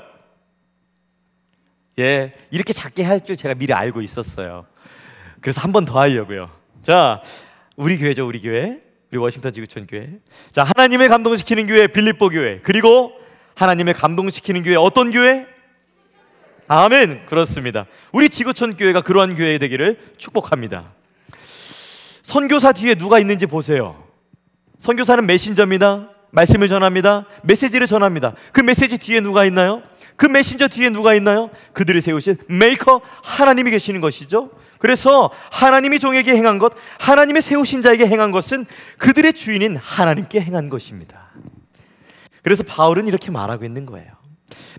[2.00, 4.66] 예, 이렇게 작게 할 줄 제가 미리 알고 있었어요.
[5.40, 6.50] 그래서 한 번 더 하려고요.
[6.82, 7.22] 자,
[7.76, 8.82] 우리 교회죠, 우리 교회.
[9.12, 10.10] 우리 워싱턴 지구촌 교회.
[10.52, 12.62] 자, 하나님을 감동시키는 교회 빌립보 교회.
[12.64, 13.12] 그리고
[13.56, 15.46] 하나님을 감동시키는 교회 어떤 교회?
[16.68, 17.26] 아멘.
[17.28, 17.86] 그렇습니다.
[18.14, 20.94] 우리 지구촌 교회가 그러한 교회 되기를 축복합니다.
[22.30, 24.04] 선교사 뒤에 누가 있는지 보세요.
[24.78, 26.10] 선교사는 메신저입니다.
[26.30, 27.26] 말씀을 전합니다.
[27.42, 28.36] 메시지를 전합니다.
[28.54, 29.82] 그 메시지 뒤에 누가 있나요?
[30.16, 31.50] 그 메신저 뒤에 누가 있나요?
[31.74, 34.52] 그들을 세우신 메이커 하나님이 계시는 것이죠.
[34.78, 38.68] 그래서 하나님이 종에게 행한 것, 하나님의 세우신 자에게 행한 것은
[39.00, 41.32] 그들의 주인인 하나님께 행한 것입니다.
[42.44, 44.12] 그래서 바울은 이렇게 말하고 있는 거예요.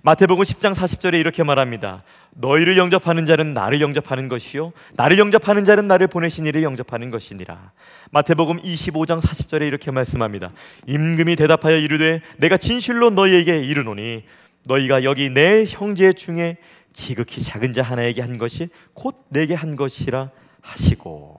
[0.03, 2.05] 마태복음 10장 40절에 이렇게 말합니다.
[2.33, 7.73] 너희를 영접하는 자는 나를 영접하는 것이요 나를 영접하는 자는 나를 보내신 이를 영접하는 것이니라.
[8.11, 10.53] 마태복음 25장 40절에 이렇게 말씀합니다.
[10.87, 14.25] 임금이 대답하여 이르되 내가 진실로 너희에게 이르노니
[14.65, 16.57] 너희가 여기 내 형제 중에
[16.93, 21.39] 지극히 작은 자 하나에게 한 것이 곧 내게 한 것이라 하시고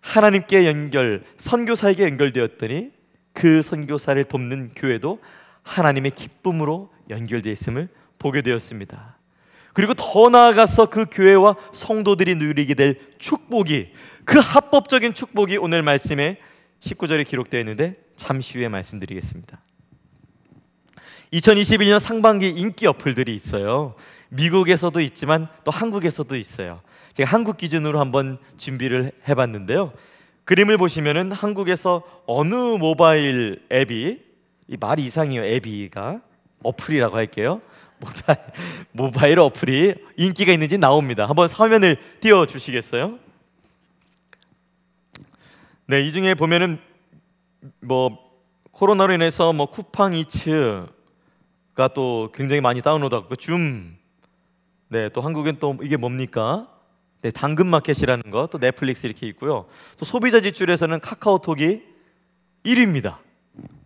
[0.00, 2.90] 하나님께 연결 선교사에게 연결되었더니
[3.32, 5.20] 그 선교사를 돕는 교회도
[5.62, 9.11] 하나님의 기쁨으로 연결되어 있음을 보게 되었습니다.
[9.72, 13.92] 그리고 더 나아가서 그 교회와 성도들이 누리게 될 축복이
[14.24, 16.38] 그 합법적인 축복이 오늘 말씀에
[16.80, 19.60] 19절에 기록되어 있는데 잠시 후에 말씀드리겠습니다.
[21.32, 23.94] 2021년 상반기 인기 어플들이 있어요.
[24.28, 26.80] 미국에서도 있지만 또 한국에서도 있어요.
[27.14, 29.92] 제가 한국 기준으로 한번 준비를 해봤는데요.
[30.44, 34.18] 그림을 보시면은 한국에서 어느 모바일 앱이
[34.68, 35.44] 이 말이 이상해요.
[35.44, 36.20] 앱이가
[36.62, 37.60] 어플이라고 할게요.
[38.92, 41.26] 모바일 어플이 인기가 있는지 나옵니다.
[41.26, 43.18] 한번 화면을 띄워 주시겠어요?
[45.86, 46.78] 네, 이 중에 보면은
[47.80, 48.18] 뭐
[48.70, 50.88] 코로나로 인해서 뭐 쿠팡 이츠가
[51.94, 53.96] 또 굉장히 많이 다운로드하고 줌.
[54.88, 56.68] 네, 또 한국엔 또 이게 뭡니까?
[57.22, 59.66] 네, 당근마켓이라는 거, 또 넷플릭스 이렇게 있고요.
[59.96, 61.82] 또 소비자 지출에서는 카카오톡이
[62.64, 63.18] 1위입니다.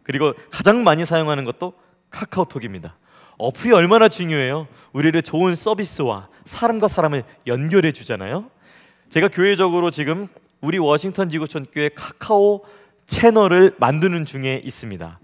[0.03, 1.75] 그리고 가장 많이 사용하는 것도
[2.11, 2.97] 카카오톡입니다.
[3.39, 4.67] 어플이 얼마나 중요해요.
[4.93, 8.51] 우리를 좋은 서비스와 사람과 사람을 연결해 주잖아요.
[9.11, 10.29] 제가 교회적으로 지금
[10.61, 12.65] 우리 워싱턴 지구촌 교회 카카오
[13.07, 15.21] 채널을 만드는 중에 있습니다.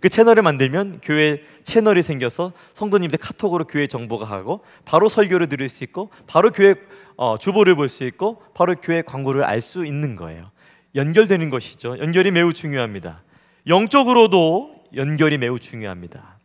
[0.00, 5.84] 그 채널을 만들면 교회 채널이 생겨서 성도님들 카톡으로 교회 정보가 가고 바로 설교를 들을 수
[5.84, 6.74] 있고 바로 교회
[7.16, 10.50] 어, 주보를 볼 수 있고 바로 교회 광고를 알 수 있는 거예요.
[10.96, 11.98] 연결되는 것이죠.
[12.00, 13.22] 연결이 매우 중요합니다.
[13.68, 16.36] 영적으로도 연결이 매우 중요합니다.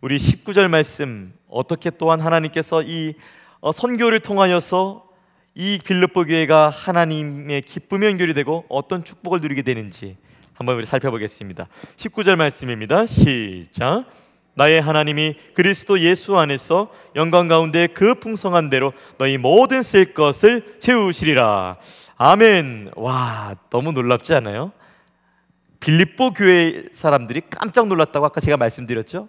[0.00, 3.14] 우리 19절 말씀 어떻게 또한 하나님께서 이
[3.60, 5.08] 어, 선교를 통하여서
[5.56, 10.16] 이 빌립보 교회가 하나님의 기쁨의 연결이 되고 어떤 축복을 누리게 되는지
[10.54, 11.66] 한번 우리 살펴보겠습니다.
[11.96, 13.06] 19절 말씀입니다.
[13.06, 14.04] 시작.
[14.54, 21.76] 나의 하나님이 그리스도 예수 안에서 영광 가운데 그 풍성한 대로 너희 모든 쓸 것을 채우시리라.
[22.16, 22.92] 아멘.
[22.94, 24.70] 와, 너무 놀랍지 않아요?
[25.80, 29.28] 빌립보 교회 사람들이 깜짝 놀랐다고 아까 제가 말씀드렸죠.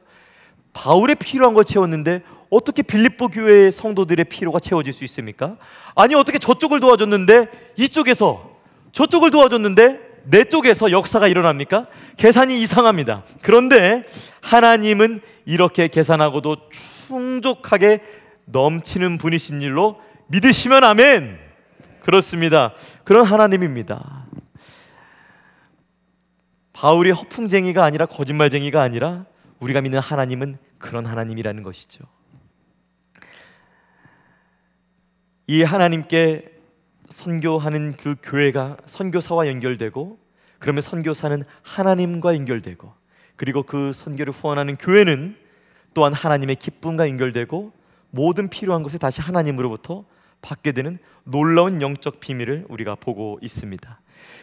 [0.74, 5.58] 바울의 필요한 걸 채웠는데 어떻게 빌립보 교회의 성도들의 필요가 채워질 수 있습니까?
[5.96, 8.58] 아니 어떻게 저쪽을 도와줬는데 이쪽에서
[8.92, 11.88] 저쪽을 도와줬는데 내 쪽에서 역사가 일어납니까?
[12.18, 13.24] 계산이 이상합니다.
[13.42, 14.06] 그런데
[14.42, 16.70] 하나님은 이렇게 계산하고도
[17.08, 18.02] 충족하게
[18.46, 21.40] 넘치는 분이신 일로 믿으시면 아멘.
[22.02, 22.74] 그렇습니다.
[23.04, 24.26] 그런 하나님입니다.
[26.74, 29.26] 바울이 허풍쟁이가 아니라 거짓말쟁이가 아니라
[29.60, 32.06] 우리가 믿는 하나님은 그런 하나님이라는 것이죠.
[35.48, 36.52] 이 하나님께
[37.10, 40.20] 선교하는 그 교회가 선교사와 연결되고
[40.60, 42.94] 그러면 선교사는 하나님과 연결되고
[43.36, 45.36] 그리고 그 선교를 후원하는 교회는
[45.94, 47.74] 또한 하나님의 기쁨과 연결되고
[48.12, 50.06] 모든 필요한 것을 다시 하나님으로부터
[50.42, 54.00] 받게 되는 놀라운 영적 비밀을 우리가 보고 있습니다.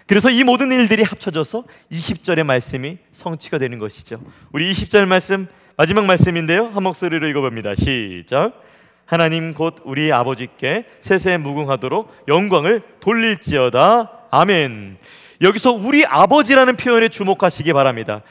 [0.06, 4.20] 그래서 이 모든 일들이 합쳐져서 20절의 말씀이 성취가 되는 것이죠.
[4.52, 6.66] 우리 20절 말씀 마지막 말씀인데요.
[6.66, 7.74] 한 목소리로 읽어봅니다.
[7.74, 8.62] 시작.
[9.04, 14.10] 하나님 곧 우리 아버지께 세세 무궁하도록 영광을 돌릴지어다.
[14.30, 14.98] 아멘.
[15.42, 18.22] 여기서 우리 아버지라는 표현에 주목하시기 바랍니다.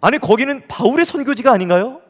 [0.00, 2.00] 아니 거기는 바울의 선교지가 아닌가요?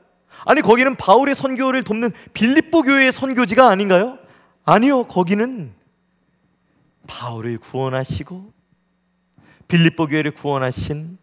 [0.47, 4.19] 아니 거기는 바울의 선교를 돕는 빌립보 교회의 선교지가 아닌가요?
[4.65, 5.05] 아니요.
[5.05, 5.73] 거기는
[7.07, 8.54] 바울을 구원하시고
[9.69, 11.19] 빌립보 교회를 구원하신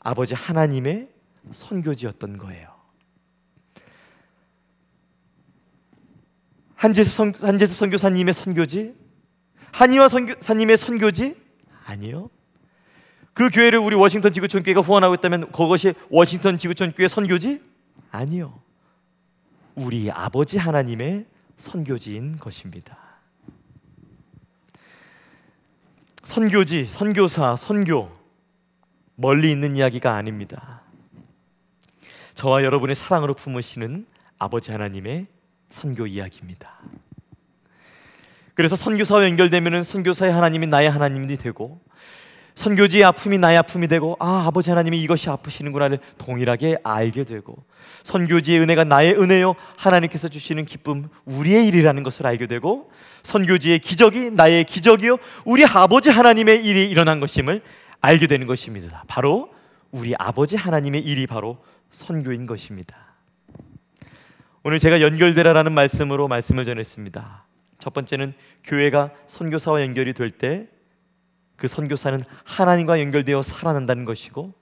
[0.00, 1.08] 아버지 하나님의
[1.52, 2.74] 선교지였던 거예요.
[6.76, 8.94] 한재섭, 선, 한재섭 선교사님의 선교지?
[9.72, 11.34] 한의화 선교사님의 선교지?
[11.86, 12.28] 아니요.
[13.32, 17.60] 그 교회를 우리 워싱턴 지구촌 교회가 후원하고 있다면 그것이 워싱턴 지구촌 교회 선교지?
[18.10, 18.60] 아니요.
[19.74, 21.26] 우리 아버지 하나님의
[21.56, 23.03] 선교지인 것입니다.
[26.24, 28.10] 선교지, 선교사, 선교
[29.14, 30.80] 멀리 있는 이야기가 아닙니다.
[32.34, 34.06] 저와 여러분의 사랑으로 품으시는
[34.38, 35.26] 아버지 하나님의
[35.68, 36.80] 선교 이야기입니다.
[38.54, 41.80] 그래서 선교사와 연결되면 선교사의 하나님이 나의 하나님이 되고
[42.54, 47.64] 선교지의 아픔이 나의 아픔이 되고 아 아버지 하나님이 이것이 아프시는구나를 동일하게 알게 되고
[48.04, 52.90] 선교지의 은혜가 나의 은혜요 하나님께서 주시는 기쁨 우리의 일이라는 것을 알게 되고
[53.24, 57.60] 선교지의 기적이 나의 기적이요 우리 아버지 하나님의 일이 일어난 것임을
[58.00, 59.02] 알게 되는 것입니다.
[59.08, 59.50] 바로
[59.90, 61.58] 우리 아버지 하나님의 일이 바로
[61.90, 62.96] 선교인 것입니다.
[64.62, 67.44] 오늘 제가 연결되라라는 말씀으로 말씀을 전했습니다.
[67.80, 70.68] 첫 번째는 교회가 선교사와 연결이 될 때
[71.56, 74.52] 그 선교사는 하나님과 연결되어 살아난다는 것이고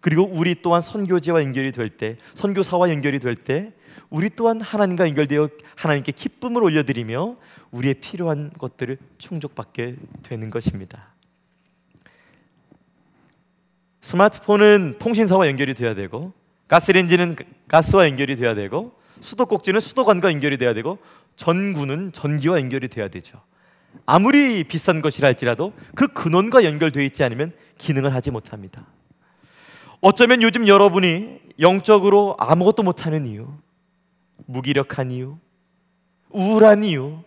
[0.00, 3.72] 그리고 우리 또한 선교지와 연결이 될 때, 선교사와 연결이 될 때
[4.10, 7.36] 우리 또한 하나님과 연결되어 하나님께 기쁨을 올려드리며
[7.70, 11.14] 우리의 필요한 것들을 충족받게 되는 것입니다.
[14.02, 16.32] 스마트폰은 통신사와 연결이 되어야 되고
[16.68, 17.36] 가스레인지는
[17.68, 20.98] 가스와 연결이 되어야 되고 수도꼭지는 수도관과 연결이 되어야 되고
[21.36, 23.40] 전구는 전기와 연결이 되어야 되죠.
[24.06, 28.86] 아무리 비싼 것이라 할지라도 그 근원과 연결되어 있지 않으면 기능을 하지 못합니다.
[30.00, 33.48] 어쩌면 요즘 여러분이 영적으로 아무것도 못하는 이유,
[34.46, 35.38] 무기력한 이유,
[36.30, 37.22] 우울한 이유,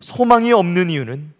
[0.00, 1.32] 소망이 없는 이유는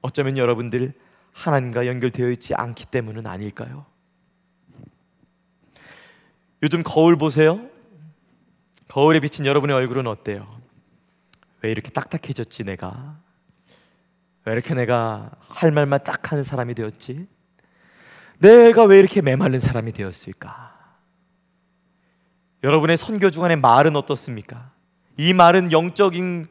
[0.00, 0.92] 어쩌면 여러분들
[1.32, 3.86] 하나님과 연결되어 있지 않기 때문은 아닐까요?
[6.62, 7.60] 요즘 거울 보세요.
[8.88, 10.48] 거울에 비친 여러분의 얼굴은 어때요?
[11.62, 13.18] 왜 이렇게 딱딱해졌지 내가?
[14.48, 17.26] 왜 이렇게 내가 할 말만 딱 하는 사람이 되었지?
[18.38, 20.74] 내가 왜 이렇게 메말른 사람이 되었을까?
[22.64, 24.70] 여러분의 선교 주간의 말은 어떻습니까?
[25.18, 26.46] 이 말은 영적인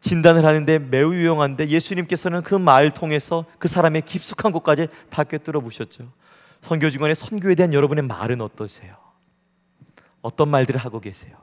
[0.00, 6.10] 진단을 하는데 매우 유용한데 예수님께서는 그말 통해서 그 사람의 깊숙한 곳까지 다 꿰뚫어 보셨죠.
[6.62, 8.96] 선교 주간의 선교에 대한 여러분의 말은 어떠세요?
[10.20, 11.36] 어떤 말들을 하고 계세요?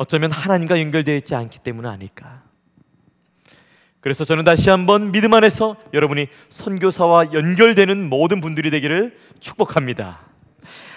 [0.00, 2.42] 어쩌면 하나님과 연결되어 있지 않기 때문 아닐까.
[4.00, 10.20] 그래서 저는 다시 한번 믿음 안에서 여러분이 선교사와 연결되는 모든 분들이 되기를 축복합니다.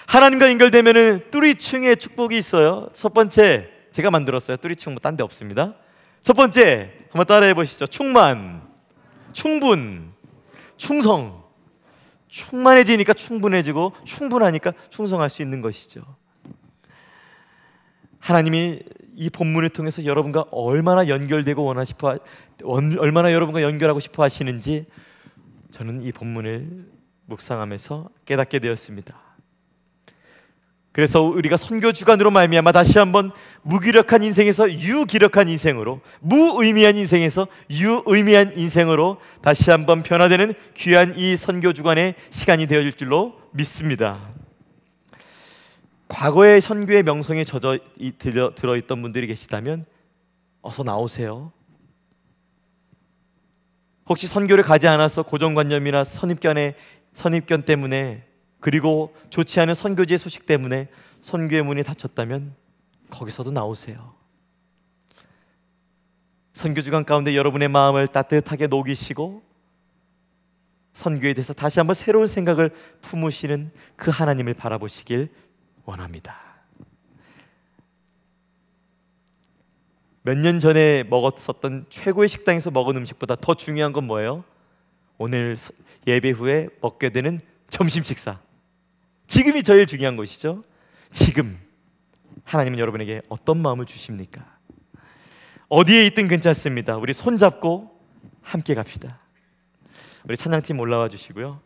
[0.06, 2.88] 하나님과 연결되면은 뚜리층의 축복이 있어요.
[2.94, 4.56] 첫 번째 제가 만들었어요.
[4.56, 5.74] 뚜리층 뭐 딴 데 없습니다.
[6.22, 7.86] 첫 번째 한번 따라해 보시죠.
[7.86, 8.62] 충만,
[9.34, 10.14] 충분,
[10.78, 11.44] 충성.
[12.28, 16.00] 충만해지니까 충분해지고 충분하니까 충성할 수 있는 것이죠.
[18.24, 18.80] 하나님이
[19.16, 22.18] 이 본문을 통해서 여러분과 얼마나 연결되고 원하 싶어
[22.62, 24.86] 얼마나 여러분과 연결하고 싶어 하시는지
[25.70, 26.86] 저는 이 본문을
[27.26, 29.14] 묵상하면서 깨닫게 되었습니다.
[30.92, 39.18] 그래서 우리가 선교 주간으로 말미암아 다시 한번 무기력한 인생에서 유기력한 인생으로 무의미한 인생에서 유의미한 인생으로
[39.42, 44.33] 다시 한번 변화되는 귀한 이 선교 주간의 시간이 되어질 줄로 믿습니다.
[46.08, 47.78] 과거의 선교의 명성에 젖어
[48.18, 49.86] 들어, 들어 있던 분들이 계시다면
[50.62, 51.52] 어서 나오세요.
[54.06, 56.76] 혹시 선교를 가지 않아서 고정관념이나 선입견에
[57.14, 58.26] 선입견 때문에
[58.60, 60.88] 그리고 좋지 않은 선교지의 소식 때문에
[61.22, 62.54] 선교의 문이 닫혔다면
[63.10, 64.14] 거기서도 나오세요.
[66.52, 69.42] 선교 주간 가운데 여러분의 마음을 따뜻하게 녹이시고
[70.92, 75.28] 선교에 대해서 다시 한번 새로운 생각을 품으시는 그 하나님을 바라보시길
[75.84, 76.40] 원합니다.
[80.22, 84.42] 몇 년 전에 먹었었던 최고의 식당에서 먹은 음식보다 더 중요한 건 뭐예요?
[85.18, 85.58] 오늘
[86.06, 88.40] 예배 후에 먹게 되는 점심 식사.
[89.26, 90.64] 지금이 제일 중요한 것이죠.
[91.10, 91.58] 지금
[92.44, 94.44] 하나님은 여러분에게 어떤 마음을 주십니까?
[95.68, 96.96] 어디에 있든 괜찮습니다.
[96.96, 98.00] 우리 손 잡고
[98.42, 99.18] 함께 갑시다.
[100.24, 101.60] 우리 찬양팀 올라와 주시고요.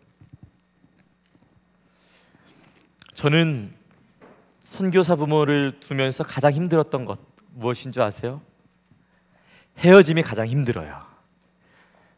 [3.15, 3.78] 저는
[4.69, 7.19] 선교사 부모를 두면서 가장 힘들었던 것
[7.55, 8.43] 무엇인 줄 아세요?
[9.79, 10.95] 헤어짐이 가장 힘들어요.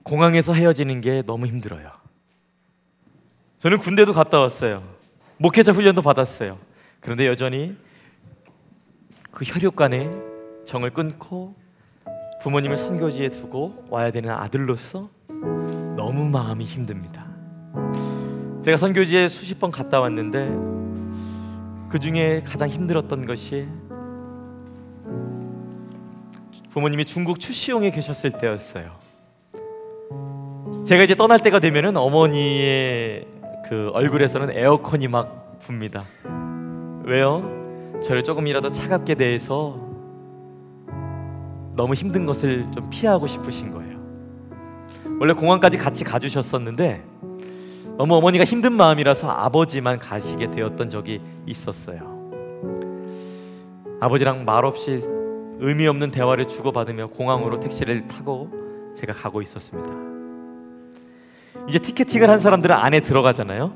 [0.03, 1.92] 공항에서 헤어지는 게 너무 힘들어요.
[3.59, 4.82] 저는 군대도 갔다 왔어요.
[5.36, 6.59] 목회자 훈련도 받았어요.
[6.98, 7.76] 그런데 여전히
[9.30, 10.11] 그 혈육 간에
[10.66, 11.55] 정을 끊고
[12.42, 15.09] 부모님을 선교지에 두고 와야 되는 아들로서
[15.96, 17.28] 너무 마음이 힘듭니다.
[18.64, 20.80] 제가 선교지에 수십 번 갔다 왔는데
[21.91, 23.66] 그 중에 가장 힘들었던 것이
[26.70, 28.93] 부모님이 중국 추시용에 계셨을 때였어요.
[30.86, 33.26] 제가 이제 떠날 때가 되면은 어머니의
[33.68, 36.05] 그 얼굴에서는 에어컨이 막 붑니다.
[37.05, 37.43] 왜요?
[38.05, 39.78] 저를 조금이라도 차갑게 대해서
[41.74, 43.99] 너무 힘든 것을 좀 피하고 싶으신 거예요.
[45.18, 47.03] 원래 공항까지 같이 가주셨었는데
[48.01, 52.01] 너무 어머니가 힘든 마음이라서 아버지만 가시게 되었던 적이 있었어요.
[54.01, 55.03] 아버지랑 말없이
[55.59, 58.48] 의미 없는 대화를 주고받으며 공항으로 택시를 타고
[58.96, 59.90] 제가 가고 있었습니다.
[61.68, 63.74] 이제 티켓팅을 한 사람들은 안에 들어가잖아요.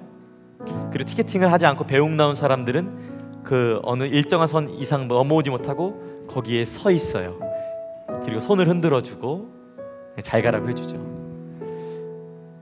[0.90, 6.64] 그리고 티켓팅을 하지 않고 배웅 나온 사람들은 그 어느 일정한 선 이상 넘어오지 못하고 거기에
[6.64, 7.38] 서 있어요.
[8.24, 9.50] 그리고 손을 흔들어 주고
[10.22, 11.13] 잘 가라고 해주죠.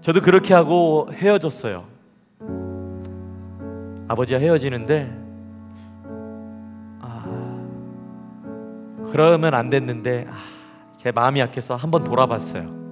[0.02, 1.84] 저도 그렇게 하고 헤어졌어요.
[4.08, 5.16] 아버지와 헤어지는데
[7.00, 7.64] 아,
[9.12, 10.34] 그러면 안 됐는데 아,
[10.96, 12.82] 제 마음이 약해서 한번 돌아봤어요.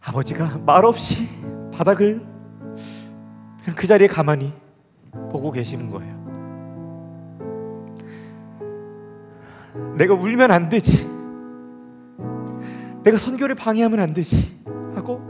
[0.00, 1.28] 아버지가 말없이
[1.72, 2.20] 바닥을
[3.76, 4.52] 그 자리에 가만히
[5.30, 6.15] 보고 계시는 거예요.
[9.96, 11.08] 내가 울면 안 되지.
[13.02, 14.56] 내가 선교를 방해하면 안 되지.
[14.94, 15.20] 하고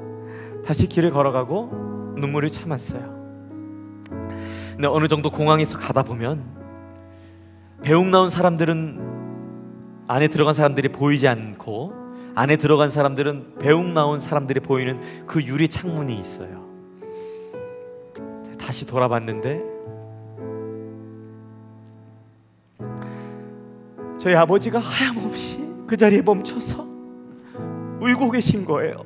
[0.64, 3.16] 다시 길을 걸어가고 눈물을 참았어요.
[4.72, 6.44] 근데 어느 정도 공항에서 가다 보면
[7.82, 11.92] 배웅 나온 사람들은 안에 들어간 사람들이 보이지 않고
[12.34, 16.66] 안에 들어간 사람들은 배웅 나온 사람들이 보이는 그 유리 창문이 있어요.
[18.58, 19.75] 다시 돌아봤는데
[24.26, 25.56] 저희 아버지가 하염없이
[25.86, 26.84] 그 자리에 멈춰서
[28.00, 28.96] 울고 계신 거예요.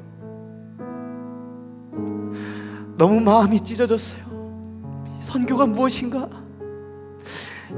[2.96, 5.18] 너무 마음이 찢어졌어요.
[5.20, 6.26] 선교가 무엇인가?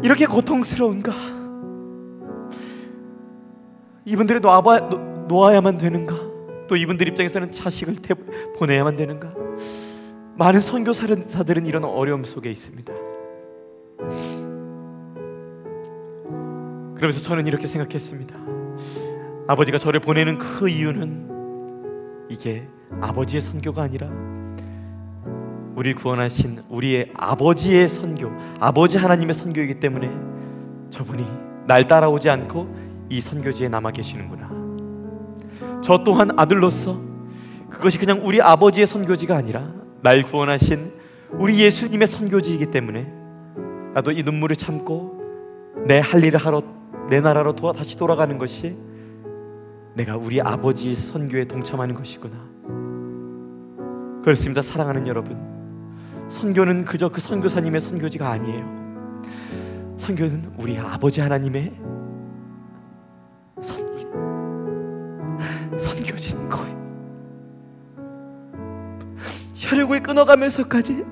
[0.05, 1.13] 이렇게 고통스러운가?
[4.05, 4.91] 이분들의 놔봐,
[5.27, 6.15] 놓 아야만 되는가?
[6.69, 8.15] 또 이분들 입장에서는 자식을 태,
[8.57, 9.35] 보내야만 되는가?
[10.37, 12.93] 많은 선교사들은 이런 어려움 속에 있습니다.
[17.03, 18.37] 그러면서 저는 이렇게 생각했습니다.
[19.49, 22.69] 아버지가 저를 보내는 그 이유는 이게
[23.01, 24.09] 아버지의 선교가 아니라
[25.75, 28.31] 우리 구원하신 우리의 아버지의 선교,
[28.61, 30.13] 아버지 하나님의 선교이기 때문에
[30.91, 31.27] 저분이
[31.67, 32.73] 날 따라오지 않고
[33.11, 35.83] 이 선교지에 남아 계시는구나.
[35.83, 37.01] 저 또한 아들로서
[37.69, 39.73] 그것이 그냥 우리 아버지의 선교지가 아니라
[40.03, 40.93] 날 구원하신
[41.33, 43.13] 우리 예수님의 선교지이기 때문에
[43.93, 45.21] 나도 이 눈물을 참고
[45.85, 46.63] 내 할 일을 하러
[47.13, 48.75] 내 나라로 도와 다시 돌아가는 것이
[49.93, 52.39] 내가 우리 아버지의 선교에 동참하는 것이구나.
[54.25, 54.63] 그렇습니다.
[54.63, 55.37] 사랑하는 여러분.
[56.31, 59.25] 선교는 그저 그 선교사님의 선교지가 아니에요.
[59.99, 61.75] 선교는 우리 아버지 하나님의
[69.55, 71.05] 혈육을 끊어가면서까지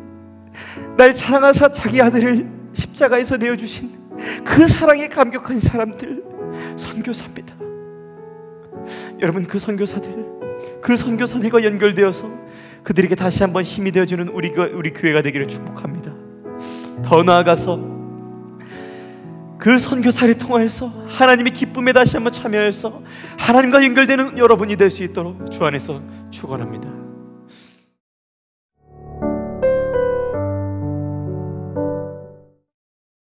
[0.97, 4.00] 날 사랑하사 자기 아들을 십자가에서 내어주신
[4.45, 6.23] 그 사랑에 감격한 사람들
[6.77, 7.55] 선교사입니다.
[9.21, 10.41] 여러분 그 선교사들
[10.83, 12.31] 그 선교사들과 연결되어서
[12.83, 16.13] 그들에게 다시 한번 힘이 되어주는 우리 우리 교회가 되기를 축복합니다.
[17.05, 18.01] 더 나아가서
[19.59, 23.03] 그 선교사를 통하여서 하나님의 기쁨에 다시 한번 참여해서
[23.39, 27.00] 하나님과 연결되는 여러분이 될 수 있도록 주 안에서 축원합니다.